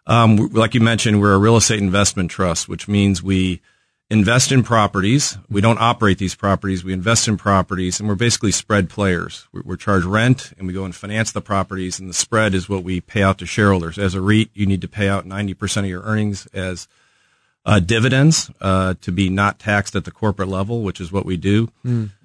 [0.07, 3.61] Um, like you mentioned, we're a real estate investment trust, which means we
[4.09, 5.37] invest in properties.
[5.49, 6.83] We don't operate these properties.
[6.83, 9.47] We invest in properties, and we're basically spread players.
[9.51, 12.69] We're, we're charged rent, and we go and finance the properties, and the spread is
[12.69, 13.97] what we pay out to shareholders.
[13.97, 16.87] As a REIT, you need to pay out ninety percent of your earnings as
[17.65, 21.35] uh, dividends uh, to be not taxed at the corporate level, which is what we
[21.35, 21.69] do.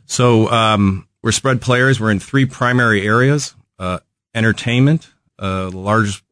[0.05, 1.99] So um, we're spread players.
[1.99, 4.01] We're in three primary areas: uh,
[4.35, 6.23] entertainment, uh, the largest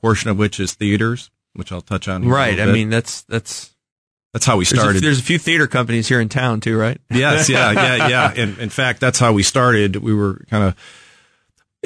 [0.00, 2.28] portion of which is theaters, which I'll touch on.
[2.28, 2.60] Right.
[2.60, 3.73] I mean, that's that's
[4.34, 5.02] that's how we there's a, started.
[5.04, 7.00] there's a few theater companies here in town too, right?
[7.10, 8.34] yes, yeah, yeah, yeah.
[8.34, 9.94] In, in fact, that's how we started.
[9.94, 10.76] We were kind of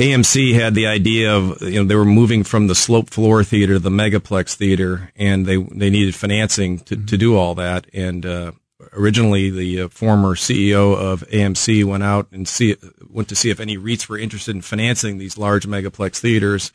[0.01, 3.75] AMC had the idea of you know they were moving from the slope floor theater
[3.75, 7.87] to the megaplex theater, and they they needed financing to to do all that.
[7.93, 8.53] And uh,
[8.95, 12.77] originally, the uh, former CEO of AMC went out and see
[13.11, 16.73] went to see if any REITs were interested in financing these large megaplex theaters.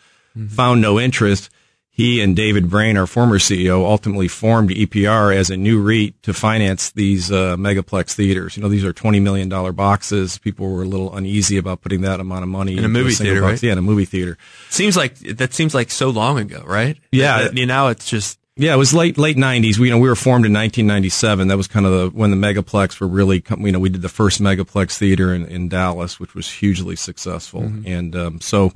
[0.49, 1.51] Found no interest.
[1.95, 6.33] He and David Brain, our former CEO, ultimately formed EPR as a new REIT to
[6.33, 8.57] finance these uh, megaplex theaters.
[8.57, 10.39] You know, these are twenty million dollar boxes.
[10.39, 13.35] People were a little uneasy about putting that amount of money In a movie single
[13.35, 13.61] theater, box.
[13.61, 13.63] right?
[13.67, 14.39] Yeah, in a movie theater.
[14.71, 16.97] Seems like that seems like so long ago, right?
[17.11, 17.49] Yeah.
[17.53, 19.77] You know, it's just Yeah, it was late late nineties.
[19.77, 21.47] We you know we were formed in 1997.
[21.49, 24.09] That was kind of the when the megaplex were really you know we did the
[24.09, 28.71] first megaplex theater in, in Dallas, which was hugely successful, and um, so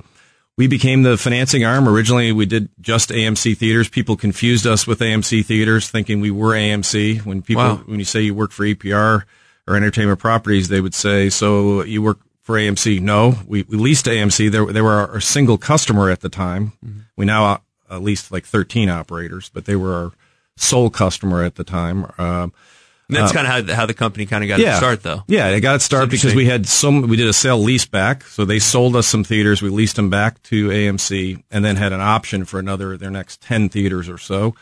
[0.58, 1.88] we became the financing arm.
[1.88, 3.88] Originally, we did just AMC theaters.
[3.88, 7.24] People confused us with AMC theaters, thinking we were AMC.
[7.24, 7.82] When people Wow.
[7.86, 9.22] when you say you work for EPR
[9.66, 14.06] or Entertainment Properties, they would say, "So you work for AMC?" No, we, we leased
[14.06, 14.50] AMC.
[14.50, 16.72] They, were- they were our, our single customer at the time.
[17.16, 17.58] We now uh,
[17.90, 20.12] at least like 13 operators, but they were our
[20.56, 22.04] sole customer at the time.
[23.10, 25.22] Um, that's kind of how the, how the company kind of got its start, though.
[25.28, 27.02] yeah, it got its start because we had some.
[27.02, 29.62] We did a sale lease back, so they sold us some theaters.
[29.62, 33.40] We leased them back to AMC, and then had an option for another their next
[33.40, 34.54] ten theaters or so.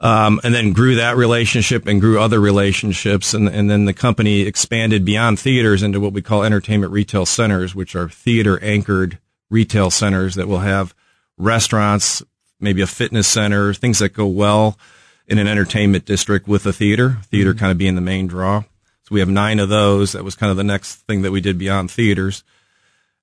[0.00, 4.40] Um, and then grew that relationship and grew other relationships, and and then the company
[4.40, 9.18] expanded beyond theaters into what we call entertainment retail centers, which are theater anchored
[9.50, 10.94] retail centers that will have
[11.36, 12.22] restaurants,
[12.60, 14.78] maybe a fitness center, things that go well
[15.26, 18.60] in an entertainment district with a theater, theater kind of being the main draw.
[18.60, 20.12] So we have nine of those.
[20.12, 22.42] That was kind of the next thing that we did beyond theaters.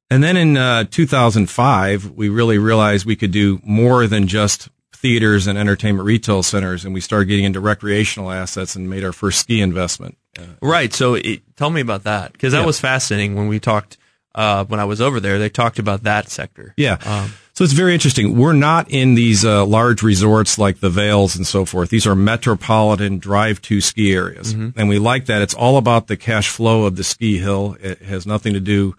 [0.09, 5.47] And then in uh, 2005, we really realized we could do more than just theaters
[5.47, 9.39] and entertainment retail centers, and we started getting into recreational assets and made our first
[9.39, 10.17] ski investment.
[10.61, 10.93] Right.
[10.93, 12.65] So it, tell me about that because that Yeah.
[12.65, 13.97] was fascinating when we talked
[14.35, 15.39] uh, when I was over there.
[15.39, 16.73] They talked about that sector.
[16.77, 16.97] Yeah.
[17.05, 18.35] Um, so it's very interesting.
[18.35, 21.91] We're not in these uh, large resorts like the Vails and so forth.
[21.91, 24.53] These are metropolitan drive to ski areas.
[24.75, 25.43] And we like that.
[25.43, 27.77] It's all about the cash flow of the ski hill.
[27.79, 28.95] It has nothing to do,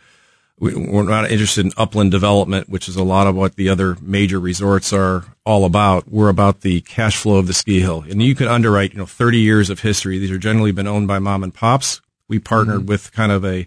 [0.60, 3.96] we, we're not interested in upland development, which is a lot of what the other
[4.00, 6.08] major resorts are all about.
[6.08, 8.04] We're about the cash flow of the ski hill.
[8.08, 10.20] And you can underwrite, you know, 30 years of history.
[10.20, 12.00] These are generally been owned by mom and pops.
[12.28, 13.66] We partnered with kind of a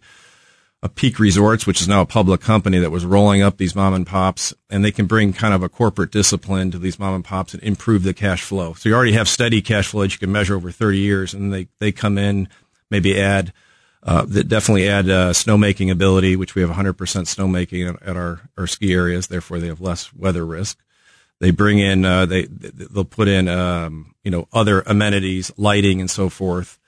[0.96, 4.06] Peak Resorts, which is now a public company that was rolling up these mom and
[4.06, 7.54] pops, and they can bring kind of a corporate discipline to these mom and pops
[7.54, 8.74] and improve the cash flow.
[8.74, 11.52] So you already have steady cash flow that you can measure over 30 years, and
[11.52, 12.50] they, they come in,
[12.92, 13.52] maybe add,
[14.04, 18.68] uh, that definitely add uh, snowmaking ability, which we have 100% snowmaking at our, our
[18.68, 19.28] ski areas.
[19.28, 20.78] Therefore, they have less weather risk.
[21.40, 26.10] They bring in, uh, they, they'll put in, um, you know, other amenities, lighting and
[26.10, 26.80] so forth.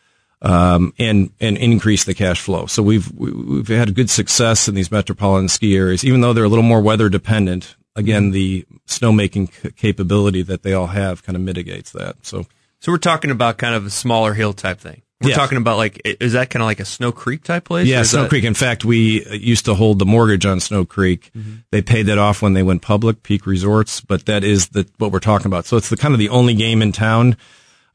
[0.42, 2.66] Um, and and increase the cash flow.
[2.68, 6.50] So we've we've had good success in these metropolitan ski areas, even though they're a
[6.50, 7.76] little more weather dependent.
[7.96, 12.18] Again, the snowmaking c- capability that they all have kind of mitigates that.
[12.22, 12.46] So
[12.80, 15.02] So we're talking about kind of a smaller hill type thing.
[15.20, 15.36] We're Yeah.
[15.38, 17.88] talking about like, is that kind of like a Snow Creek type place?
[17.88, 18.44] Yeah, Snow that- Creek.
[18.44, 21.32] In fact, we uh, used to hold the mortgage on Snow Creek.
[21.72, 25.12] They paid that off when they went public, Peak Resorts, but that is the what
[25.12, 25.66] we're talking about.
[25.66, 27.36] So it's the kind of the only game in town.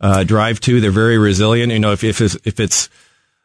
[0.03, 0.81] Uh, drive to.
[0.81, 1.73] They're very resilient.
[1.73, 2.91] You know, if if it's, if it's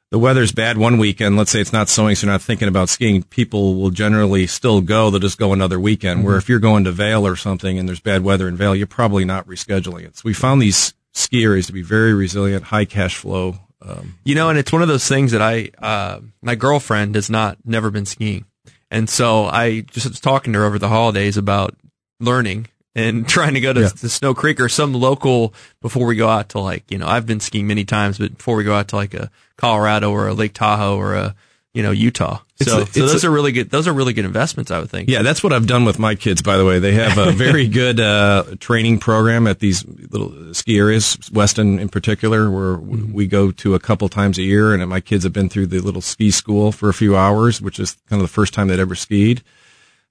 [0.09, 2.89] the weather's bad one weekend, let's say it's not snowing, so you're not thinking about
[2.89, 5.11] skiing, people will generally still go.
[5.11, 6.23] They'll just go another weekend.
[6.23, 8.87] Where if you're going to Vail or something and there's bad weather in Vail, you're
[8.87, 10.17] probably not rescheduling it.
[10.17, 13.59] So we found these ski areas to be very resilient, high cash flow.
[13.81, 17.29] Um, You know, and it's one of those things that I, uh, my girlfriend has
[17.29, 18.45] not, never been skiing.
[18.89, 21.75] And so I just was talking to her over the holidays about
[22.19, 22.67] learning
[22.97, 23.87] and trying to go to, Yeah.
[23.89, 27.25] to Snow Creek or some local before we go out to like, you know, I've
[27.25, 30.33] been skiing many times, but before we go out to like a Colorado or a
[30.33, 31.35] Lake Tahoe or a,
[31.73, 32.39] you know, Utah.
[32.59, 33.69] So, a- so those a- are really good.
[33.69, 35.09] Those are really good investments, I would think.
[35.09, 36.41] Yeah, that's what I've done with my kids.
[36.41, 40.79] By the way, they have a very good uh, training program at these little ski
[40.79, 44.73] areas, Weston in particular, where w we go to a couple times a year.
[44.73, 47.79] And my kids have been through the little ski school for a few hours, which
[47.79, 49.43] is kind of the first time they'd ever skied.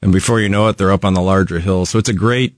[0.01, 1.91] And before you know it, they're up on the larger hills.
[1.91, 2.55] So it's a great,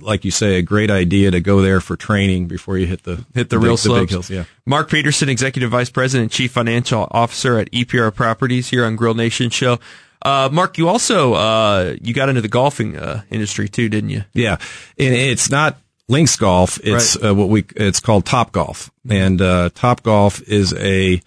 [0.00, 3.24] like you say, a great idea to go there for training before you hit the
[3.34, 4.00] hit the big- real the slopes.
[4.02, 4.30] big hills.
[4.30, 4.44] Yeah.
[4.64, 9.50] Mark Peterson, Executive Vice President Chief Financial Officer at EPR Properties here on Grill Nation
[9.50, 9.78] Show.
[10.22, 14.24] Uh, Mark, you also uh, you got into the golfing uh, industry too, didn't you?
[14.32, 14.56] Yeah,
[14.98, 16.80] and it's not links golf.
[16.82, 21.20] It's uh, what we it's called Top Golf, and uh, Top Golf is a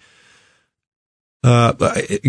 [1.42, 1.72] uh,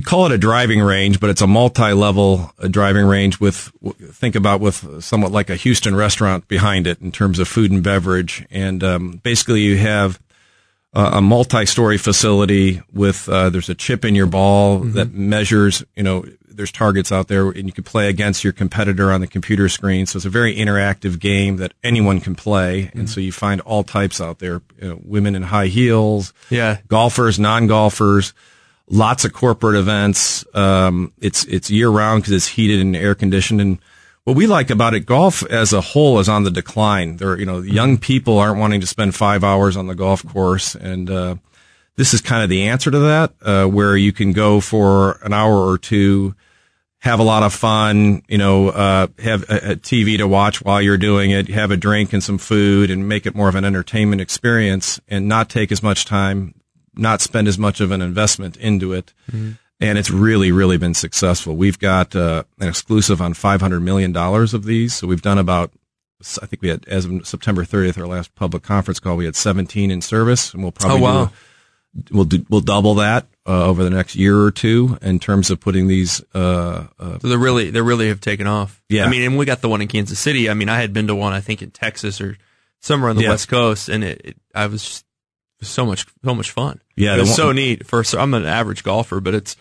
[0.05, 3.71] call it a driving range, but it's a multi-level uh, driving range with
[4.13, 7.83] think about with somewhat like a Houston restaurant behind it in terms of food and
[7.83, 10.19] beverage, and um, basically you have
[10.93, 16.03] uh, a multi-story facility with uh, there's a chip in your ball that measures you
[16.03, 19.69] know there's targets out there and you can play against your competitor on the computer
[19.69, 20.05] screen.
[20.05, 22.91] So it's a very interactive game that anyone can play.
[22.93, 26.79] And so you find all types out there you know, women in high heels Yeah.
[26.89, 28.33] golfers non-golfers
[28.91, 30.45] lots of corporate events.
[30.53, 33.79] Um, it's it's year round because it's heated and air conditioned and
[34.23, 37.17] what we like about it, golf as a whole is on the decline.
[37.17, 40.75] There, you know, young people aren't wanting to spend five hours on the golf course,
[40.75, 41.35] and uh,
[41.95, 45.33] this is kind of the answer to that, uh, where you can go for an
[45.33, 46.35] hour or two,
[46.99, 50.81] have a lot of fun, you know, uh, have a, a TV to watch while
[50.81, 53.65] you're doing it, have a drink and some food, and make it more of an
[53.65, 56.53] entertainment experience, and not take as much time,
[56.95, 61.55] not spend as much of an investment into it and it's really, really been successful.
[61.55, 65.37] We've got uh, an exclusive on five hundred million dollars of these, so we've done
[65.39, 65.71] about.
[66.39, 69.35] I think we had, as of September 30th, our last public conference call, we had
[69.35, 71.31] 17 in service, and we'll probably Oh, wow.
[71.95, 75.49] do, we'll do, we'll double that uh, over the next year or two in terms
[75.49, 76.21] of putting these.
[76.35, 78.83] Uh, uh, So they really they really have taken off.
[78.87, 79.05] Yeah.
[79.05, 80.47] I mean, and we got the one in Kansas City.
[80.47, 82.37] I mean, I had been to one I think in Texas or
[82.81, 83.29] somewhere on the Yeah.
[83.29, 85.10] West Coast, and it, it I was just was
[85.61, 86.81] so much so much fun.
[86.95, 87.85] Yeah, it the was one- so neat.
[87.87, 89.55] For so I'm an average golfer, but it's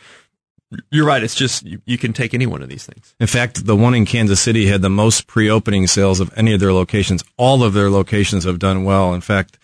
[0.90, 1.22] you're right.
[1.22, 3.14] It's just you, you can take any one of these things.
[3.18, 6.60] In fact, the one in Kansas City had the most pre-opening sales of any of
[6.60, 7.24] their locations.
[7.36, 9.12] All of their locations have done well.
[9.12, 9.58] In fact,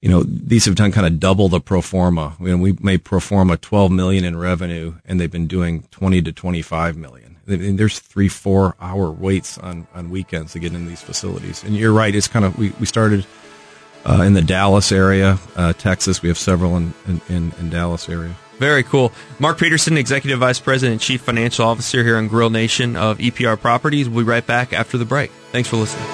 [0.00, 2.36] you know, these have done kind of double the pro forma.
[2.40, 6.22] You know, we made pro forma 12 million in revenue and they've been doing 20
[6.22, 7.38] to 25 million.
[7.46, 11.62] I mean, there's three, four hour waits on, on weekends to get in these facilities.
[11.62, 12.12] And you're right.
[12.14, 13.26] It's kind of, we, we started,
[14.04, 16.22] uh, in the Dallas area, uh, Texas.
[16.22, 18.34] We have several in, in, in, in Dallas area.
[18.58, 19.12] Very cool.
[19.40, 23.60] Mark Peterson, Executive Vice President and Chief Financial Officer here on Grill Nation of EPR
[23.60, 24.08] Properties.
[24.08, 25.30] We'll be right back after the break.
[25.50, 26.06] Thanks for listening.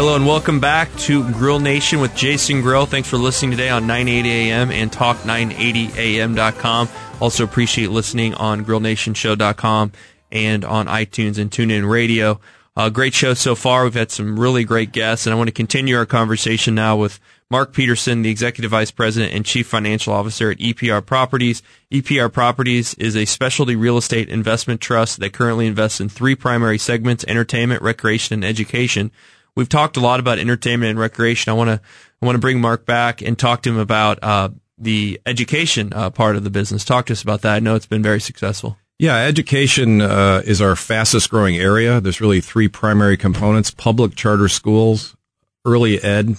[0.00, 2.86] Hello and welcome back to Grill Nation with Jason Grill.
[2.86, 6.88] Thanks for listening today on 980 AM and talk980am.com.
[7.20, 9.92] Also appreciate listening on grillnationshow.com
[10.32, 12.40] and on iTunes and TuneIn Radio.
[12.74, 13.84] Uh, great show so far.
[13.84, 17.20] We've had some really great guests, and I want to continue our conversation now with
[17.50, 21.62] Mark Peterson, the Executive Vice President and Chief Financial Officer at EPR Properties.
[21.92, 26.78] EPR Properties is a specialty real estate investment trust that currently invests in three primary
[26.78, 29.10] segments, entertainment, recreation, and education.
[29.54, 31.50] We've talked a lot about entertainment and recreation.
[31.50, 31.80] I want to
[32.22, 36.10] I want to bring Mark back and talk to him about uh, the education uh,
[36.10, 36.84] part of the business.
[36.84, 37.54] Talk to us about that.
[37.54, 38.76] I know it's been very successful.
[38.98, 42.00] Yeah, education uh, is our fastest growing area.
[42.00, 45.16] There's really three primary components: public charter schools,
[45.64, 46.36] early ed,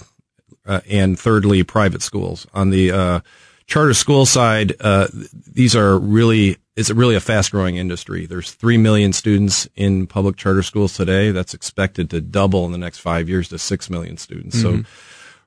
[0.64, 2.46] uh, and thirdly, private schools.
[2.54, 3.20] On the uh,
[3.66, 8.26] charter school side, uh, these are really it's really a fast growing industry.
[8.26, 11.30] There's three million students in public charter schools today.
[11.30, 14.60] That's expected to double in the next five years to six million students.
[14.60, 14.82] So,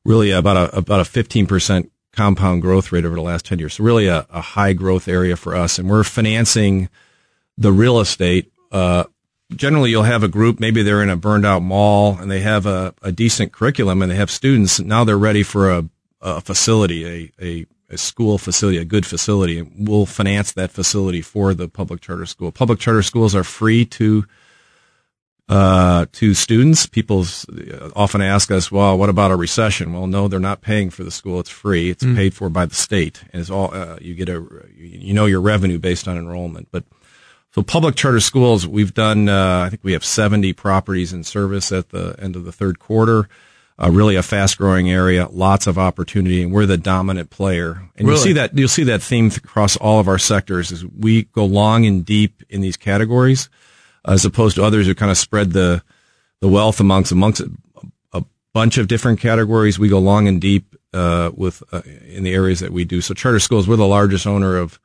[0.04, 3.74] really about a about a 15 percent compound growth rate over the last 10 years.
[3.76, 6.90] So, really a, a high growth area for us, and we're financing
[7.58, 8.52] the real estate.
[8.72, 9.06] Uh,
[9.56, 10.60] generally, you'll have a group.
[10.60, 14.12] Maybe they're in a burned out mall, and they have a, a decent curriculum, and
[14.12, 14.80] they have students.
[14.80, 15.90] Now they're ready for a,
[16.22, 21.22] a facility, a, a a school facility, a good facility, and we'll finance that facility
[21.22, 22.52] for the public charter school.
[22.52, 24.26] Public charter schools are free to
[25.48, 26.88] uh, to students.
[26.88, 27.26] People
[27.96, 31.12] often ask us, "Well, what about a recession?" Well, no, they're not paying for the
[31.12, 31.92] school; it's free.
[31.92, 34.44] It's paid for by the state, and it's all uh, you get a
[34.76, 36.70] you know your revenue based on enrollment.
[36.72, 36.84] But
[37.54, 39.30] so public charter schools, we've done.
[39.30, 42.80] Uh, I think we have seventy properties in service at the end of the third
[42.80, 43.30] quarter.
[43.78, 47.90] Uh, really a fast growing area, lots of opportunity, and we're the dominant player.
[47.98, 50.72] And you'll see that you'll see that theme th- across all of our sectors.
[50.72, 53.50] Is we go long and deep in these categories,
[54.06, 55.84] as opposed to others who kind of spread the
[56.40, 57.52] the wealth amongst amongst a,
[58.14, 58.24] a
[58.54, 59.78] bunch of different categories.
[59.78, 63.02] We go long and deep uh, with uh, in the areas that we do.
[63.02, 64.80] So charter schools, we're the largest owner of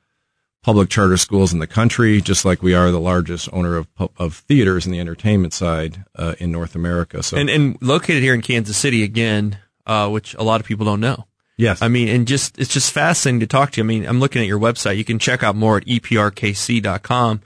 [0.62, 3.88] public charter schools in the country, just like we are the largest owner of
[4.18, 7.22] of theaters in the entertainment side uh, in North America.
[7.22, 10.84] So and and located here in Kansas City again, uh, which a lot of people
[10.86, 11.26] don't know.
[11.56, 13.84] yes, I mean, and just it's just fascinating to talk to you.
[13.84, 14.96] I mean, I'm looking at your website.
[14.96, 17.40] You can check out more at eprkc.com.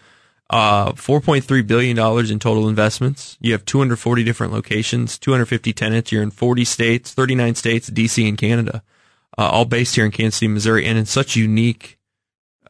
[0.51, 3.39] Uh, 4.3 billion dollars in total investments.
[3.41, 6.13] You have 240 different locations, 250 tenants.
[6.13, 8.83] You're in 40 states, 39 states, DC and Canada,
[9.39, 11.99] uh, all based here in Kansas City, Missouri, and in such unique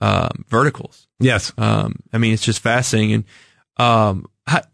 [0.01, 1.07] um, verticals.
[1.21, 3.13] yes, Um, I mean, it's just fascinating.
[3.15, 3.25] And
[3.79, 4.27] um,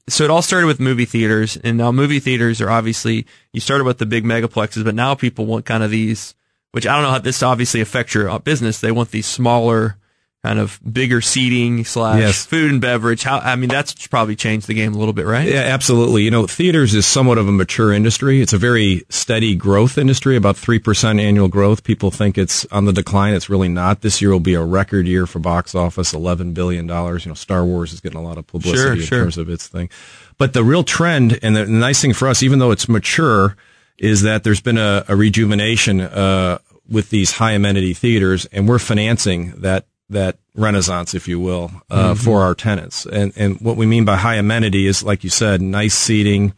[0.08, 3.84] so it all started with movie theaters, and now movie theaters are obviously you started
[3.84, 6.34] with the big megaplexes, but now people want kind of these,
[6.72, 8.80] which I don't know how this obviously affects your uh, business.
[8.80, 9.96] They want these smaller,
[10.42, 12.46] kind of bigger seating slash Yes.
[12.46, 13.22] food and beverage.
[13.22, 15.46] How I mean, that's probably changed the game a little bit, right?
[15.46, 16.22] Yeah, absolutely.
[16.22, 18.40] You know, theaters is somewhat of a mature industry.
[18.40, 21.84] It's a very steady growth industry, about 3% annual growth.
[21.84, 23.34] People think it's on the decline.
[23.34, 24.00] It's really not.
[24.00, 26.88] This year will be a record year for box office, $11 billion.
[26.88, 29.18] You know, Star Wars is getting a lot of publicity Sure, in sure.
[29.24, 29.90] terms of its thing.
[30.38, 33.56] But the real trend and the nice thing for us, even though it's mature,
[33.98, 38.80] is that there's been a, a rejuvenation, uh, with these high amenity theaters and we're
[38.80, 43.06] financing that that renaissance, if you will, uh, for our tenants.
[43.06, 46.52] And and what we mean by high amenity is, like you said, nice seating,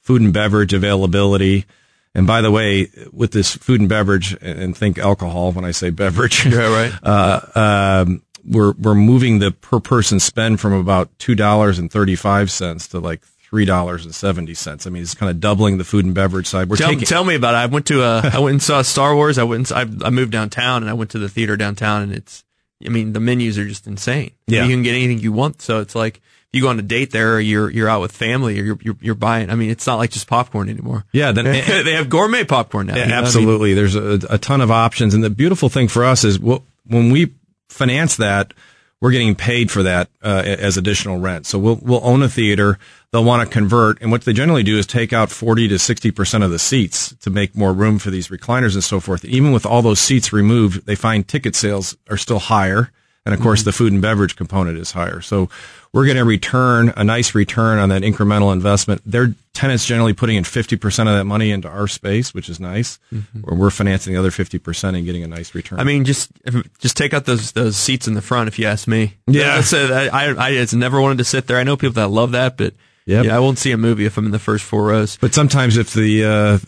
[0.00, 1.66] food and beverage availability.
[2.14, 5.90] And by the way, with this food and beverage, and think alcohol when I say
[5.90, 6.92] beverage, Yeah, right.
[7.02, 12.16] uh, um, we're we're moving the per person spend from about two dollars and thirty
[12.16, 14.86] five cents to like three dollars and seventy cents.
[14.86, 16.68] I mean, it's kind of doubling the food and beverage side.
[16.68, 17.58] We're Tell, taking tell me about it.
[17.58, 19.38] I went to a, I went and saw Star Wars.
[19.38, 19.70] I went.
[19.70, 22.44] And, I, I moved downtown and I went to the theater downtown, and it's.
[22.84, 24.32] I mean, the menus are just insane.
[24.46, 24.64] Yeah.
[24.64, 25.60] you can get anything you want.
[25.62, 28.12] So it's like if you go on a date there, or you're you're out with
[28.12, 29.50] family, or you're you're, you're buying.
[29.50, 31.04] I mean, it's not like just popcorn anymore.
[31.12, 31.44] yeah, then
[31.84, 32.96] they have gourmet popcorn now.
[32.96, 33.26] Yeah, you know what I mean?
[33.26, 33.74] absolutely.
[33.74, 37.12] There's a, a ton of options, and the beautiful thing for us is wh- when
[37.12, 37.34] we
[37.68, 38.52] finance that,
[39.00, 41.46] we're getting paid for that uh, as additional rent.
[41.46, 42.78] So we'll we'll own a theater.
[43.12, 46.12] They'll want to convert, and what they generally do is take out forty to sixty
[46.12, 49.24] percent of the seats to make more room for these recliners and so forth.
[49.24, 52.92] Even with all those seats removed, they find ticket sales are still higher,
[53.24, 53.48] and of mm-hmm.
[53.48, 55.20] course the food and beverage component is higher.
[55.20, 55.50] So
[55.92, 59.02] we're going to return a nice return on that incremental investment.
[59.04, 63.00] Their tenants generally putting in 50% of that money into our space, which is nice.
[63.12, 63.40] Mm-hmm.
[63.42, 65.80] Or we're financing the other 50% and getting a nice return.
[65.80, 66.30] I mean, just
[66.78, 69.14] just take out those those seats in the front, if you ask me.
[69.26, 69.56] Yeah.
[69.56, 71.58] That's a, I I just never wanted to sit there.
[71.58, 72.74] I know people that love that, but
[73.10, 73.24] Yep.
[73.24, 75.16] yeah, I won't see a movie if I'm in the first four rows.
[75.16, 76.58] but sometimes if the, uh, uh,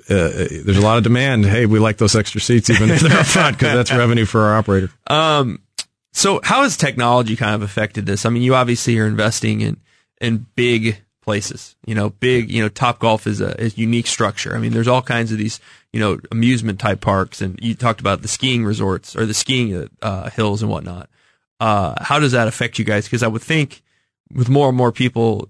[0.65, 3.27] there's a lot of demand, hey, we like those extra seats even if they're up
[3.27, 4.91] front because that's revenue for our operator.
[6.13, 8.27] So how has technology kind of affected this?
[8.27, 9.81] I mean, you obviously are investing in
[10.21, 11.75] in big places.
[11.87, 12.51] You know, big.
[12.51, 14.55] You know, Top Golf is a is unique structure.
[14.55, 15.59] I mean, there's all kinds of these
[15.93, 19.89] you know amusement type parks, and you talked about the skiing resorts or the skiing
[20.03, 21.09] uh, hills and whatnot.
[21.59, 23.05] Uh, how does that affect you guys?
[23.05, 23.83] Because I would think
[24.33, 25.49] with more and more people,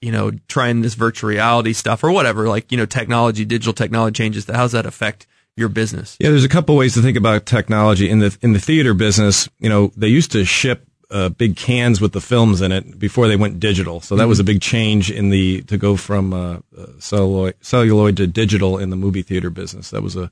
[0.00, 4.14] you know, trying this virtual reality stuff or whatever, like you know, technology, digital technology
[4.14, 4.46] changes.
[4.46, 5.26] How does that affect
[5.56, 6.16] your business?
[6.20, 9.48] Yeah, there's a couple ways to think about technology in the in the theater business.
[9.58, 13.28] You know, they used to ship uh, big cans with the films in it before
[13.28, 14.00] they went digital.
[14.00, 18.16] So that was a big change in the to go from uh, uh, celluloid, celluloid
[18.18, 19.90] to digital in the movie theater business.
[19.90, 20.30] That was a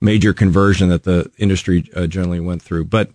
[0.00, 2.84] major conversion that the industry uh, generally went through.
[2.84, 3.10] But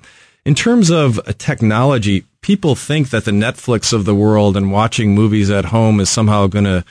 [0.45, 5.49] in terms of technology, people think that the Netflix of the world and watching movies
[5.49, 6.85] at home is somehow going to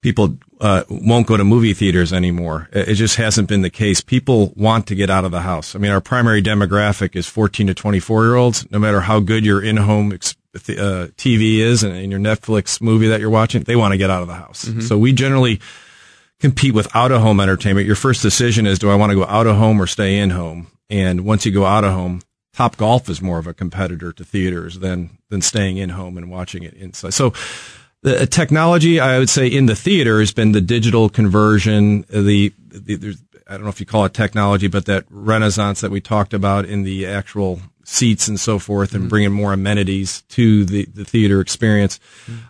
[0.00, 2.68] people uh, won't go to movie theaters anymore.
[2.70, 4.00] It just hasn't been the case.
[4.00, 5.74] People want to get out of the house.
[5.74, 8.70] I mean, our primary demographic is 14 to 24 year olds.
[8.70, 13.08] No matter how good your in-home ex- uh, TV is and, and your Netflix movie
[13.08, 14.70] that you're watching, they want to get out of the house.
[14.86, 15.58] So we generally
[16.38, 17.88] compete with out of home entertainment.
[17.88, 20.30] Your first decision is, do I want to go out of home or stay in
[20.30, 20.68] home?
[20.88, 22.22] And once you go out of home,
[22.56, 26.30] Top Golf is more of a competitor to theaters than than staying in home and
[26.30, 27.12] watching it inside.
[27.12, 27.32] So
[28.02, 32.04] the uh, technology, I would say, in the theater has been the digital conversion.
[32.12, 35.80] uh, The, the there's, I don't know if you call it technology, but that renaissance
[35.82, 40.22] that we talked about in the actual seats and so forth, and bringing more amenities
[40.30, 42.00] to the, the theater experience.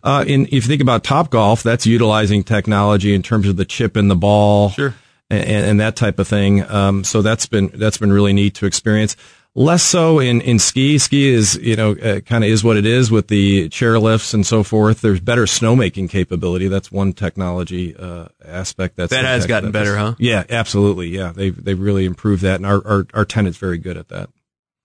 [0.03, 3.65] Uh, in if you think about Top Golf, that's utilizing technology in terms of the
[3.67, 4.95] chip in the ball, Sure.
[5.29, 6.63] and, and that type of thing.
[6.71, 9.17] Um, so that's been that's been really neat to experience.
[9.59, 10.99] Less so in, in ski.
[10.99, 14.47] Ski is you know uh, kind of is what it is with the chairlifts and
[14.47, 15.01] so forth.
[15.01, 16.69] There's better snowmaking capability.
[16.69, 18.97] That's one technology uh, aspect.
[18.97, 20.15] That's That has gotten that better, huh?
[20.19, 21.09] Yeah, absolutely.
[21.09, 24.29] Yeah, they they've really improved that, and our, our our tenant's very good at that.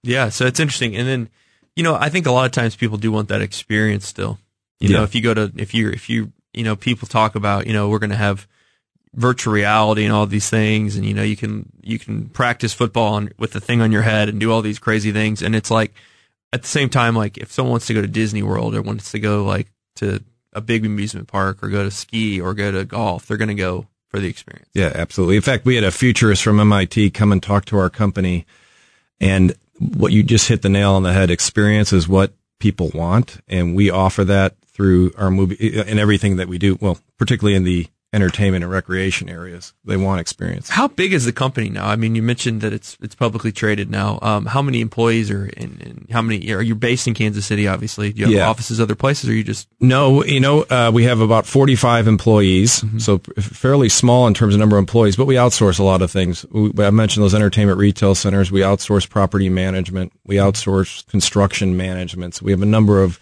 [0.04, 0.96] Yeah, so it's interesting.
[0.96, 1.30] And then,
[1.76, 4.40] you know, I think a lot of times people do want that experience still.
[4.80, 7.68] You know, if you go to, if you, if you, you know, people talk about,
[7.68, 8.48] you know, we're going to have
[9.14, 13.16] virtual reality and all these things, and you know, you can, you can practice football
[13.16, 15.42] on, with the thing on your head and do all these crazy things.
[15.42, 15.94] And it's like,
[16.54, 19.12] at the same time, like if someone wants to go to Disney World or wants
[19.12, 20.22] to go like to
[20.54, 23.54] a big amusement park or go to ski or go to golf, they're going to
[23.54, 24.70] go for the experience.
[24.74, 25.38] Yeah, absolutely.
[25.38, 28.46] In fact, we had a futurist from MIT come and talk to our company,
[29.20, 31.32] and what you just hit the nail on the head.
[31.32, 36.48] Experience is what people want, and we offer that through our movie and everything that
[36.48, 36.78] we do.
[36.82, 40.70] Well, particularly in the entertainment and recreation areas, they want experience.
[40.70, 41.88] How big is the company now?
[41.88, 44.20] I mean, you mentioned that it's it's publicly traded now.
[44.22, 46.08] Um, how many employees are in, in?
[46.12, 47.68] How many are you based in Kansas City?
[47.68, 48.50] Obviously, do you have Yeah.
[48.50, 52.84] offices other places, or you just No, you know, uh, we have about 45 employees,
[52.98, 56.12] so fairly small in terms of number of employees, but we outsource a lot of
[56.12, 56.46] things.
[56.52, 58.52] We, I mentioned those entertainment retail centers.
[58.52, 60.12] We outsource property management.
[60.26, 62.36] We outsource construction management.
[62.36, 63.20] So we have a number of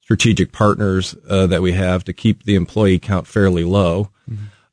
[0.00, 4.08] strategic partners uh, that we have to keep the employee count fairly low.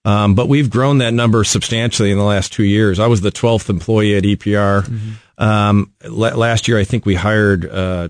[0.05, 2.99] Um, but we've grown that number substantially in the last two years.
[2.99, 4.89] I was the 12th employee at EPR.
[5.37, 8.09] Um, la- last year, I think we hired uh,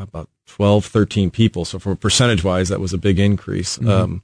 [0.00, 1.64] about 12, 13 people.
[1.64, 3.78] So for percentage wise, that was a big increase.
[3.86, 4.22] Um,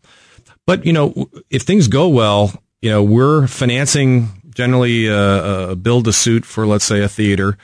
[0.67, 6.05] but you know, if things go well, you know, we're financing generally uh, a build
[6.07, 7.57] to suit for, let's say, a theater.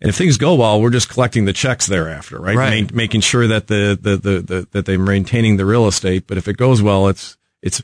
[0.00, 2.56] And if things go well, we're just collecting the checks thereafter, right?
[2.56, 2.90] Right.
[2.90, 6.26] Ma- making sure that the, the, the, the that they're maintaining the real estate.
[6.26, 7.82] But if it goes well, it's it's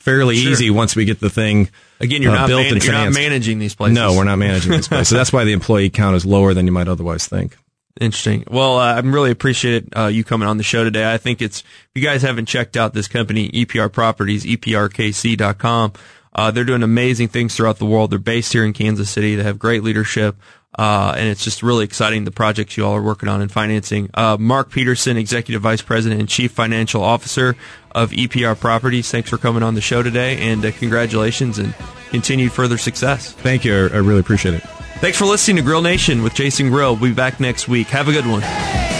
[0.00, 0.52] fairly Sure.
[0.52, 1.70] easy once we get the thing
[2.00, 3.94] again, you're uh, not built man- and you're not managing these places.
[3.94, 5.08] No, we're not managing this place.
[5.08, 7.56] So that's why the employee count is lower than you might otherwise think.
[8.00, 8.44] Interesting.
[8.48, 11.12] Well, uh, I'm really appreciate uh, you coming on the show today.
[11.12, 15.92] I think it's if you guys haven't checked out this company, EPR Properties, EPRKC.com.
[16.32, 18.10] Uh, they're doing amazing things throughout the world.
[18.12, 19.34] They're based here in Kansas City.
[19.34, 20.36] They have great leadership.
[20.78, 24.08] Uh, and it's just really exciting the projects you all are working on and financing.
[24.14, 27.56] Uh, Mark Peterson, Executive Vice President and Chief Financial Officer
[27.92, 29.10] of EPR Properties.
[29.10, 31.74] Thanks for coming on the show today and uh, congratulations and
[32.10, 33.32] continued further success.
[33.32, 33.74] Thank you.
[33.74, 34.62] I I really appreciate it.
[35.00, 36.94] Thanks for listening to Grill Nation with Jason Grill.
[36.94, 37.86] We'll be back next week.
[37.88, 38.99] Have a good one.